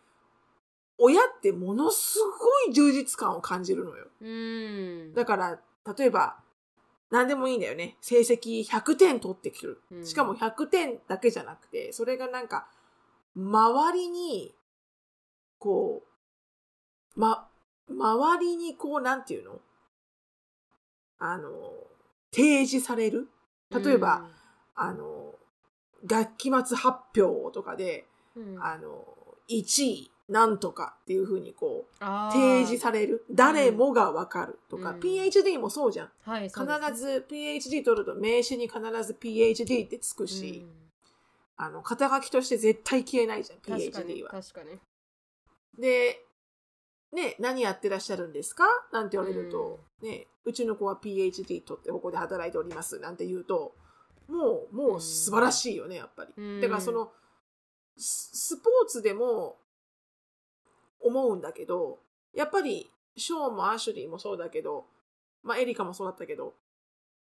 [0.99, 4.07] 親ってものすごい充実感を感じるのよ。
[4.21, 5.15] うん。
[5.15, 5.61] だから
[5.97, 6.37] 例えば
[7.11, 7.97] 何でもいいんだよね。
[8.01, 9.83] 成績100点取ってくる。
[9.91, 10.07] うん。
[10.07, 12.69] しかも100点だけじゃなくてそれがなんか
[13.37, 14.55] 周りに
[15.59, 16.03] こ
[17.16, 17.49] うま
[17.89, 19.61] 周りにこうなんていうの？
[21.18, 21.51] あの
[22.33, 23.28] 提示される？
[23.70, 24.26] 例えば、
[24.74, 25.35] あの
[26.07, 28.07] 学期末発表とかで、
[28.37, 29.05] うん、あの
[29.51, 33.24] 1位なんとかっていうふうにこう提示される？
[33.31, 35.01] 誰もがわかるとか、うん。
[35.01, 36.11] PhD もそうじゃん。
[36.22, 36.57] はい、必
[36.95, 40.64] ず PhD 取ると名刺に必ず PhD ってつくし、
[41.63, 44.31] あの肩書きとして絶対消えないじゃん PhD は。
[44.31, 44.79] 確かに。
[45.79, 46.25] で、
[47.13, 48.65] ね、何やってらっしゃるんですか？
[48.93, 53.75] なんて言われると、ね、うちの子は PhD 取ってここで働いておりますなんて言うと、
[54.29, 56.33] もう、もう素晴らしいよね、やっぱり。
[56.37, 56.61] うん。
[56.61, 57.13] だからその、
[57.99, 59.59] ススポーツでも
[61.01, 61.99] 思うんだけど、
[62.33, 64.87] やっぱり、ショーンもアシュリーもそうだけど、
[65.43, 66.55] まあ、エリカもそうだったけど、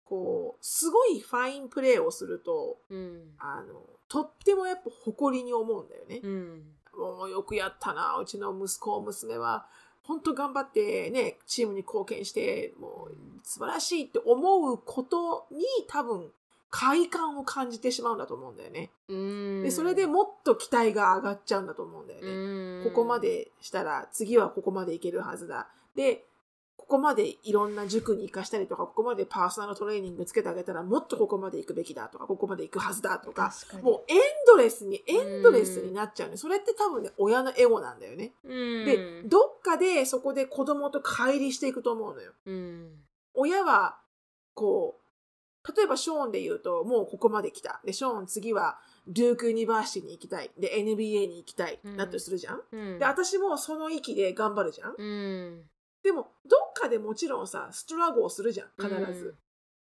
[0.04, 3.34] こう、すごいファインプレーをすると、うん。
[3.38, 6.20] あの、とってもやっぱ誇りに思うんだよね。
[6.22, 6.62] うん
[6.98, 9.66] もうよくやったな、うちの息子、娘は、
[10.02, 16.32] 本当頑張ってね、チームに貢献して、もう素晴らしいって思うことに多分、
[16.70, 18.90] 快感を感じてしまうんだと思うんだよね。
[19.08, 22.26] うんで、それでもっと期待が上がっちゃうんだと思うんだよね。
[22.26, 25.68] うんここまでしたら、次はここまでいけるはずだ。
[25.94, 26.26] で、
[26.88, 36.38] ここまでいろんな塾に行かしたりとか、ここまでパーソナルトレーニングつけてあげたら、もっとここまで行くべきだとか、ここまで行くはずだとか、確かにもうエンドレスに、エンドレスになっちゃうね。
[36.38, 38.32] それって多分ね、親のエゴなんだよね。
[38.42, 42.32] うんで、どっかでそこで子供と乖離していくと思うのよ。
[42.46, 42.90] うん
[43.34, 43.98] 親は、
[44.54, 47.82] こう、例えばショーンで言うと、もうここまで来た。
[47.84, 50.50] で、ショーン次は、 Duke University に行きたい。
[50.58, 51.78] で、NBA に行きたい。
[51.84, 54.94] うんなってするじゃんで、私もその域で頑張るじゃん。
[56.04, 58.68] うんでも、どっかでもちろんさ、 struggle をするじゃん。
[58.76, 59.26] 必ず。
[59.26, 59.34] うん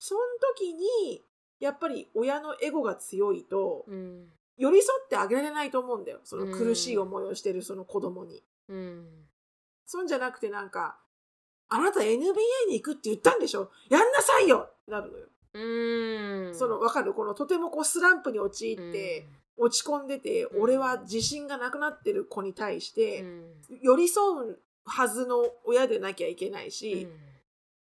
[0.05, 0.21] その
[0.57, 1.23] 時に、
[1.61, 4.27] やっぱり親のエゴが強いと、うん
[4.59, 6.19] 寄り添ってあげられないと思うんだよ。
[6.25, 8.43] そのうん苦しい思いをしてるその子供に。
[8.69, 9.07] うん
[9.87, 10.99] そんじゃなくてなんか、
[11.69, 12.17] あなた NBA
[12.69, 13.71] に行くって言ったんでしょ？
[13.89, 15.27] やんなさいよなるのよ。
[15.55, 17.15] うんその、わかる？
[17.15, 23.45] このとてもこうスランプに陥って、落ち込んでて、うん俺は自信がなくなってる子に対しうて、ん
[23.81, 27.33] 寄り添うはずの親でなきゃいけないし、うん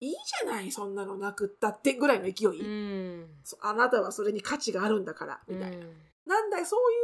[0.01, 3.25] いいじゃない、そんなのなくったってぐらいの勢い。
[3.61, 5.85] あなたはそれに価値があるんだから、みたいな。
[6.25, 6.95] なんだい、そうい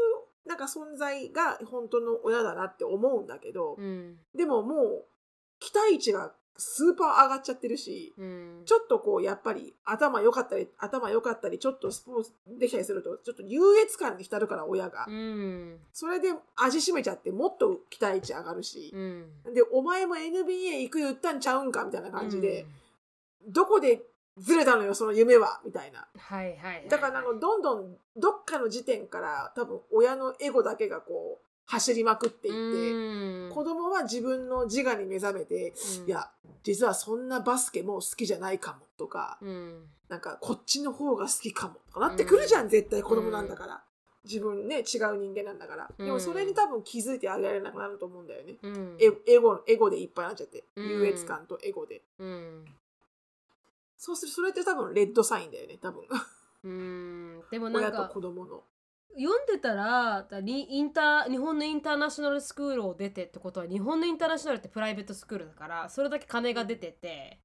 [0.46, 5.06] う、なんか存在が本当の親だなって思うんだけど、うんでももう、
[5.60, 15.12] 期待値がスーパー上がっちゃってるし、うんちょっとこう、やっぱり頭良かったり、頭良かったり、ちょっとスポーツできたりすると、ちょっと優越感に浸るから、親がう。
[15.12, 18.98] んそれで味しめちゃって、もっと期待値上がるしう。
[19.00, 22.68] んで、お前も NBA 行く言ったんちゃうんかみたいな感じで、
[23.48, 24.04] どこで
[24.38, 26.08] ずれたのよ、その夢はみたいな。
[26.16, 36.30] はいはいはいだからなんかどんどんどっかの時点から多分親のエゴだけがこう走りまくっていって、うん子供は自分の自我に目覚めて、うんいや、
[36.64, 43.82] 実はそんなバスケもう好きじゃないかもとか、うんなんかこっちの方が好きかもとかなってくるじゃん、絶対子供なんだから。
[44.26, 45.90] 自分ね、違う人間なんだから。
[45.98, 48.58] でもそれに多分気づいてあげられなくなると思うんだよね。
[48.62, 50.66] うんエエゴ、エゴでいっぱいになっちゃって。
[50.76, 52.02] うん優越感とエゴで。
[52.20, 52.66] うん
[53.98, 56.04] そうする、それって多分レッドサインだよね、多分。
[56.64, 58.64] うんでもなん 親とか子供の。
[59.16, 67.40] 読んでたらインター日本のインターナショナルスクールを出てってことは日本のインターナショナルってプライベートスクールだからそれだけ金が出てて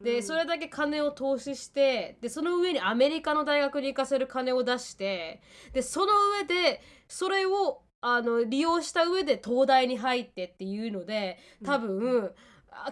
[0.00, 0.22] で、うん。
[0.22, 5.42] それだけ金を投資してでその上にアメリカの大学に行かせる金を出して
[5.72, 12.30] でその上でそれをあの利用した上で東大に入ってっていうので多分、あ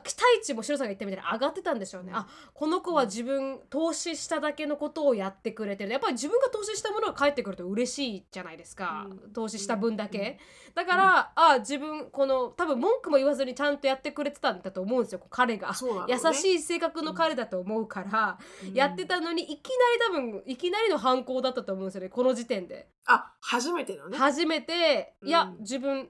[0.02, 2.16] 期待値も白さんが言ったみたいに上がってたんでしょうね、うん。
[2.16, 5.92] あこの子は自分投資しただけのことをやってくれてる。
[5.92, 9.32] やっぱり自分が投資したものが返ってくると嬉しいじゃないですか、うん。
[9.32, 10.38] 投資した分だけ、
[10.74, 15.68] だから、あ自分この多分文句も言わずにちゃんとやってくれてたんだと思うんですよ彼が。
[15.68, 15.74] ね。
[16.08, 18.74] 優しい性格の彼だと思うから、うん。
[18.74, 19.68] やってたのにいき
[20.10, 22.88] なり多分いきなりの犯行だったと思うんですよねこの時点で。
[23.06, 24.18] あ、初めてのね。
[24.18, 25.58] 初めていや、うん。
[25.60, 26.08] 自分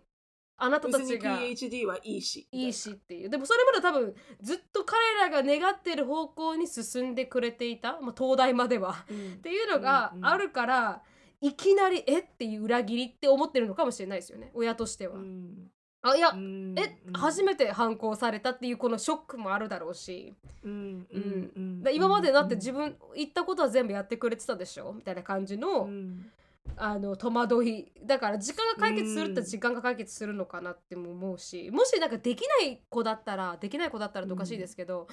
[0.58, 1.38] あなたたちが。
[1.38, 2.46] PhD はいいし。
[2.52, 3.30] いいしっていう。
[3.30, 9.04] でもそれまで多分ずっと彼らが願ってる方向に進んでくれていた、まあ、東大までは。
[9.10, 9.16] うん。
[9.16, 11.02] っていうのがうんうんあるから、
[11.40, 14.50] いきなりえっていう裏切りって思ってるのかもしれないですよね。
[14.54, 15.14] 親としては。
[15.14, 15.70] うん。
[16.00, 20.32] あいや、うんえ初めて反抗されたっていうこのショックもあるだろうし、
[20.62, 24.92] うんうん今までだって自分言ったことは全部やってくれてたでしょ？
[24.92, 26.30] みたいな感じの,、うん
[26.76, 27.92] あの戸惑い。
[28.04, 35.08] だから時間が解決するってうん時間が解決するのかなっても思うしもしなんかできない子だったらできない子だったらおかしいですけど、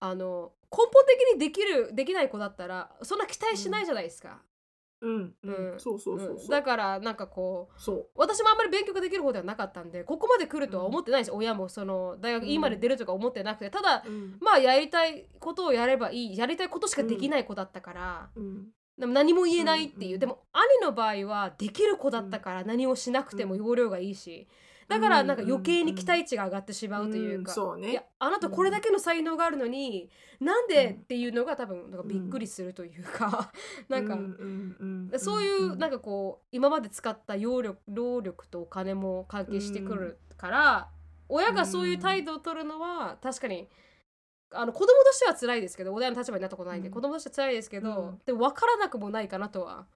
[0.00, 4.42] あの根本的にできるできない子だったらそんな期待しないじゃないですか。
[5.00, 5.72] うんうん。
[5.72, 5.80] うん。
[5.80, 6.44] そうそうそうう。
[6.44, 6.48] ん。
[6.48, 8.06] だからなんかこうそう。
[8.14, 11.68] 私もあんまり勉強ができる方ではなかったんでここまで来るとは思ってないです、親も。
[11.68, 12.50] その大学うん。
[12.50, 13.70] 今まで出るとか思ってなくて。
[13.70, 14.38] ただうん。
[14.40, 18.68] まあやりたいことをやればいいやりたいことしかできない子だったから、うん
[19.02, 24.46] でも何も言えないっていう、うんうんでも兄の場合はできる子だったから何をしなくても要領がいいし、
[24.86, 27.90] だからなんか余計に期待値が上がってしまうというか、んそうね。
[27.90, 33.50] いやあなたこれだけの才能があるのに、なんでっていうのが多分なんかびっくりするというか、
[33.88, 34.24] なんか、うんう
[34.84, 40.88] んうんそういうなんかかこう今まで使った労力労力とお金も関係してくるから、
[41.28, 43.66] 親がそういう態度を取るのは確かに
[44.54, 46.94] あの子供としては辛いですけど親の立場になったことないんで、うん。
[46.94, 48.20] 子供としては辛いですけど、うん。
[48.24, 49.86] でも分からなくもないかなとは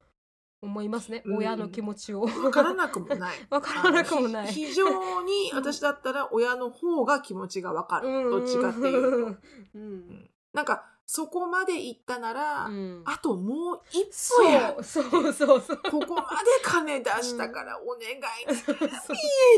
[0.62, 1.36] 思いますね、うん。
[1.38, 2.26] 親の気持ちを。
[2.26, 3.36] 分からなくもない。
[3.50, 4.48] 分からなくもない。
[4.48, 8.30] 非常に私だったら親の方が気持ちが分かる、うん。
[8.30, 9.40] どっちかっていうと。
[9.74, 10.30] うん。
[10.52, 13.02] なんかそこまで行ったなら、うん。
[13.04, 14.74] あともう一そ歩や。
[14.76, 15.76] うそうそうそう。
[15.88, 16.26] ここまで
[16.64, 18.76] 金出したからお願い、そう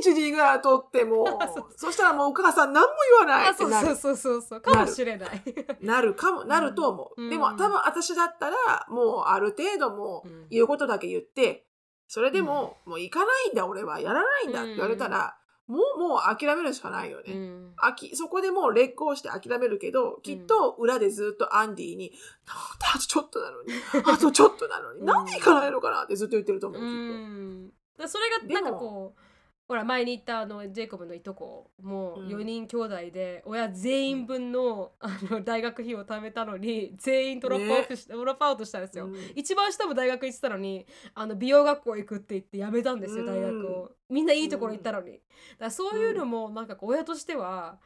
[0.05, 1.27] PhD が取っても。
[1.75, 3.49] そしたらもうお母さん何も言わない。
[3.49, 3.97] あってなる。
[3.97, 5.43] そうそうそうかもしれない。
[5.81, 6.15] なる。
[6.15, 6.45] かも。
[6.45, 7.31] なると思う、うん。
[7.31, 10.47] でも多分私だったらもうある程度もううん。
[10.51, 11.65] 言うことだけ言って
[12.09, 15.38] それでも、もう行かないんだ俺はやらないんだって言われたら、
[15.69, 17.73] もうもう諦めるしかないよね、うん。
[17.77, 22.13] あきそこでもう劣行して諦めるけどきっと裏でずっとアンディに
[22.49, 23.73] 「なんであとちょっとなのに
[24.05, 25.07] あとちょっとなのにうん。
[25.07, 27.69] なんで行かないのかな」ってずっと言ってると思ううきっん。
[27.69, 29.21] だからそれがなんかこう
[29.69, 39.11] ほら前に言ったあのジェイコブのいとこもうん4人兄弟で親全員分のあの大学費を貯めたのに全員ドロップアウトし、ドロップアウトしたんですよ。
[39.37, 43.27] 一番下も大学行ってたのにあの美容学校行くって言って辞めたんですようん。
[43.27, 43.91] 大学を。
[44.09, 45.23] みんないいところ行ったのに、だか
[45.67, 47.79] らそういうのもなんかこう親としては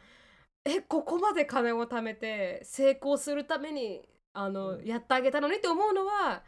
[0.65, 4.85] えここまで金を貯めて成功するためにあの、うん。
[4.85, 6.45] やってあげたのにって思うのは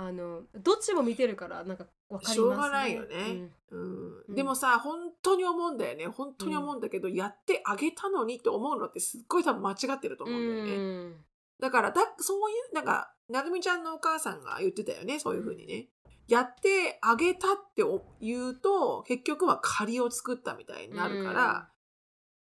[0.00, 2.34] あのどっちも見てるからなんか分かりますね。
[2.36, 3.50] しょうがないよね。
[3.72, 4.22] うん。
[4.28, 4.34] うん。
[4.36, 6.06] でもさ本当に思うんだよね。
[6.06, 10.72] 本当に思うんだけど、やってあげたのにって思うのってすっごい多分間違ってるとうん思うんだよね。
[10.72, 11.16] うん。
[11.60, 15.18] だからだそういうなんかなるみちゃんのお母さんが言ってたよね。
[15.18, 15.88] そういうふうにね。
[16.28, 17.82] やってあげたって
[18.20, 21.68] 言うと結局は借りを作ったみたいになるから、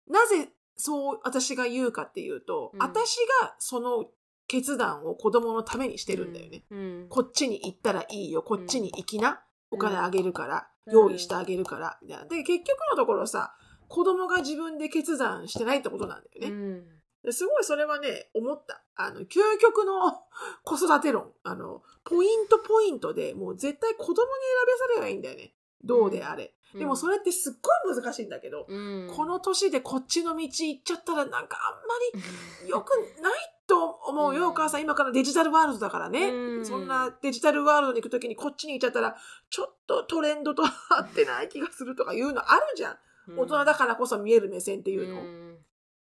[0.07, 2.79] なぜそう私が言うかっていうと、うん。
[2.79, 4.05] 私がその
[4.51, 6.63] 決断を子供のためにしてるんだよね。
[6.69, 7.05] うん。
[7.07, 8.43] こっちに行ったらいいよ。
[8.43, 9.39] こっちに行きな、
[9.71, 10.93] お金あげるから、うん。
[10.93, 12.25] 用意してあげるから、みたいな。
[12.25, 13.55] で結局のところさ
[13.87, 16.83] 子供が自分で決断してないってことなんだよね。
[17.31, 18.83] すごいそれはね思った。
[18.95, 20.21] あの究極の
[20.65, 21.31] 子育て論。
[21.43, 24.25] あのポイントポイントでもう絶対子供に選
[24.67, 25.53] べさればいいんだよね。
[25.81, 27.53] どうであれ、でもそれってすっ
[27.85, 29.11] ごい難しいんだけど、うん。
[29.15, 32.21] この年でこっちの道行っちゃったらなんかあんま
[32.63, 32.91] り 良く
[33.21, 33.33] ない
[33.71, 34.49] と思うよ、うん。
[34.49, 34.81] お母さん。
[34.81, 36.65] 今からデジタルワールドだからね、うん。
[36.65, 39.15] そんなデジタルワールドに行く時にこっちに行っちゃったら
[39.49, 40.67] ちょっとトレンドと合
[41.03, 42.97] ってない気がするとかいうのあるじゃん。
[43.37, 45.57] 大人だからこそ見える目線っていうの、ん。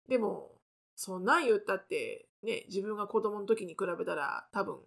[0.09, 0.49] でも
[0.95, 4.80] そんなん言ったってね自分が子供の時に比べたら多分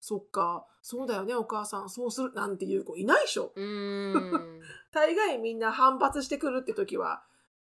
[0.00, 3.52] そっかそうだよねお母さんそうするなんていう子いないでしょ。
[3.56, 4.60] うん。
[4.92, 7.22] 大概みんな反発してくるって時は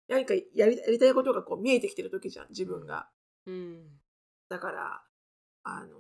[0.09, 3.09] 何かやりやりたいことがこう見えてきてる時じゃん自分が。
[3.47, 4.01] うん
[4.49, 5.03] だから
[5.65, 5.97] あの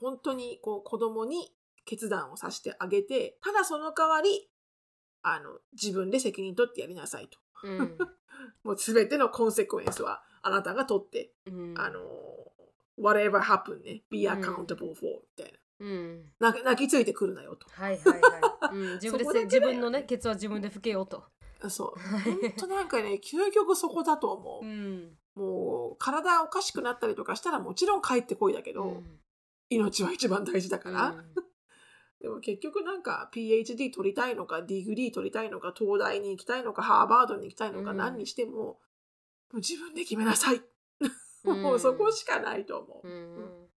[0.00, 1.52] 本当にこう子供に
[1.84, 4.48] 決断をさせてあげてただその代わり
[5.22, 7.98] あの自分で責任取ってやりなさいとうん
[8.64, 12.00] もう全てのコンセクエンスはあなたが取ってうんあの、
[12.98, 16.52] whatever happen ね、be accountable for みたいうんな。
[16.52, 17.68] 泣きついてくるなよと。
[17.70, 21.24] はいはいはい、うん、 自分で自分のねケツは自分で拭けよと。
[21.68, 21.98] そう。
[22.40, 24.66] 本当なんかね、究極そこだと思う。
[24.66, 25.16] ん。
[25.34, 29.02] もう、体おかしくなったりとかしたらもちろん帰ってこいだけど、
[29.70, 31.14] 命は一番大事だから。
[32.20, 38.78] でも結局なんか PhD 取りたいのか、 degree 取りたいのか、東大に行きたいのか、ハーバードに行きたいのか、うん何にしても、も
[39.54, 40.56] う自分で決めなさい。
[40.56, 40.62] うん
[41.62, 43.10] もうそこしかないと思うう。
[43.10, 43.68] ん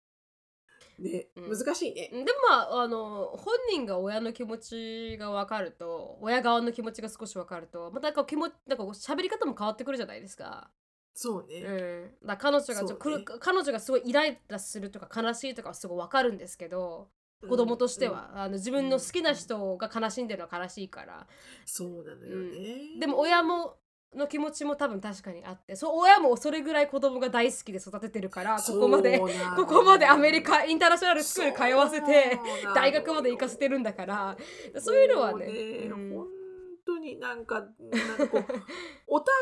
[0.99, 2.09] ね、うん難しいね。
[2.11, 10.71] でもまああの本人が親の気持ちが分かると親側の気持ちが少し分かるとまたなんか気持ちなんか喋り方も変わってくるじゃないですか。
[11.17, 11.61] そうね。
[11.61, 13.25] うん、だ彼女がちょ、ね。
[13.39, 17.07] 彼女がすごいイライラするとか悲しいとかはすごい分かるんですけど
[17.47, 21.25] 子供としては、あの自分の好きな人が悲しんでるのは悲しいから、
[21.65, 22.99] そうなのよね。
[22.99, 23.77] でも親も
[24.13, 32.39] の気持ちも多分確かにあってそう親もそれぐらい子供が大好きで育ててるからここまでここまでアメリカインターナショナルスクール通わせて
[32.73, 34.37] 大学まで行かせてるんだから。
[34.79, 35.45] そういうのはね
[35.89, 36.27] もううん。
[36.27, 36.27] 本
[36.85, 38.45] 当になんかなんかこう
[39.07, 39.33] お互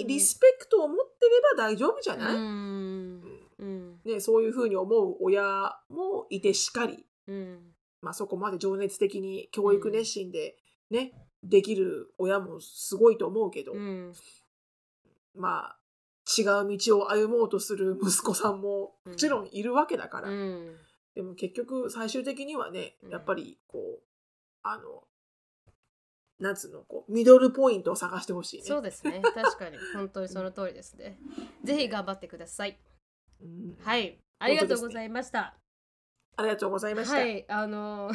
[0.00, 3.46] いにリスペクトを持ってれば大丈夫じゃない、うん。
[3.58, 4.00] うん。
[4.04, 7.06] ね、そういうふうに思う親もいてしかり。
[7.26, 7.74] うん。
[8.00, 10.56] まあそこまで情熱的に教育熱心で
[10.90, 14.12] ね、できる親もすごいと思うけど、うん。
[15.34, 15.78] まあ
[16.38, 19.12] 違う道を歩もうとする息子さんもうん。
[19.12, 20.76] もちろんいるわけだから、うん。
[21.14, 23.10] でも結局最終的にはねうん。
[23.10, 24.02] やっぱりこう
[24.62, 25.04] あの
[26.38, 28.64] なんつうのこう mid dle point を探してほしいね。
[28.64, 29.22] そうですね。
[29.34, 29.78] 確かに。
[29.94, 31.18] 本当にその通りですね。
[31.64, 32.78] ぜひ頑張ってください。
[33.40, 34.18] うんはい。
[34.38, 35.58] ありがとうございました。
[36.36, 37.16] ありがとうございました。
[37.16, 37.44] はい。
[37.48, 38.10] あの、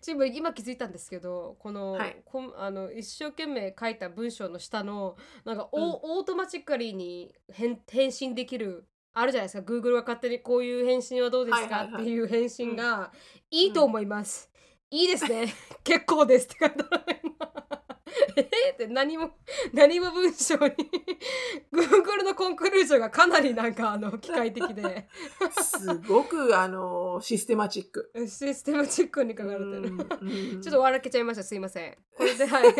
[0.00, 8.86] チーム今気づいたんですけど、この、はいこんあの一生懸命書いた文章の下の、なんかオ,、うん automatically に返返信できる。
[9.12, 13.12] あるじゃないですか Google が勝手にこういう返信はどうですか、っていう返信が
[13.50, 14.48] いいと思います、
[14.88, 15.52] いいですね
[15.82, 17.29] 結構ですって書いてある
[18.36, 19.30] えーって何も
[19.72, 20.60] 何も文章に
[21.72, 25.08] Google のコンクルージョンがかなりなんかあの機械的で
[25.62, 28.10] すごくあのシステマチック。
[28.26, 32.74] システムチックに書かれてる、ちょっと笑けちゃいましたすいませんこれではい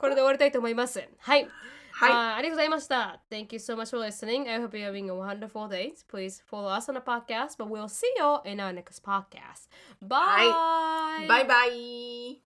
[0.00, 1.48] これで終わりたいと思いますはい
[1.92, 2.12] はい。
[2.12, 3.20] あーありがとうございました。
[3.30, 4.48] Thank you so much for listening.
[4.48, 5.92] I hope you're having a wonderful day.
[6.10, 9.68] Please follow us on the podcast, but we'll see you in our next podcast.
[10.00, 11.28] Bye.
[11.28, 12.49] バイバイ。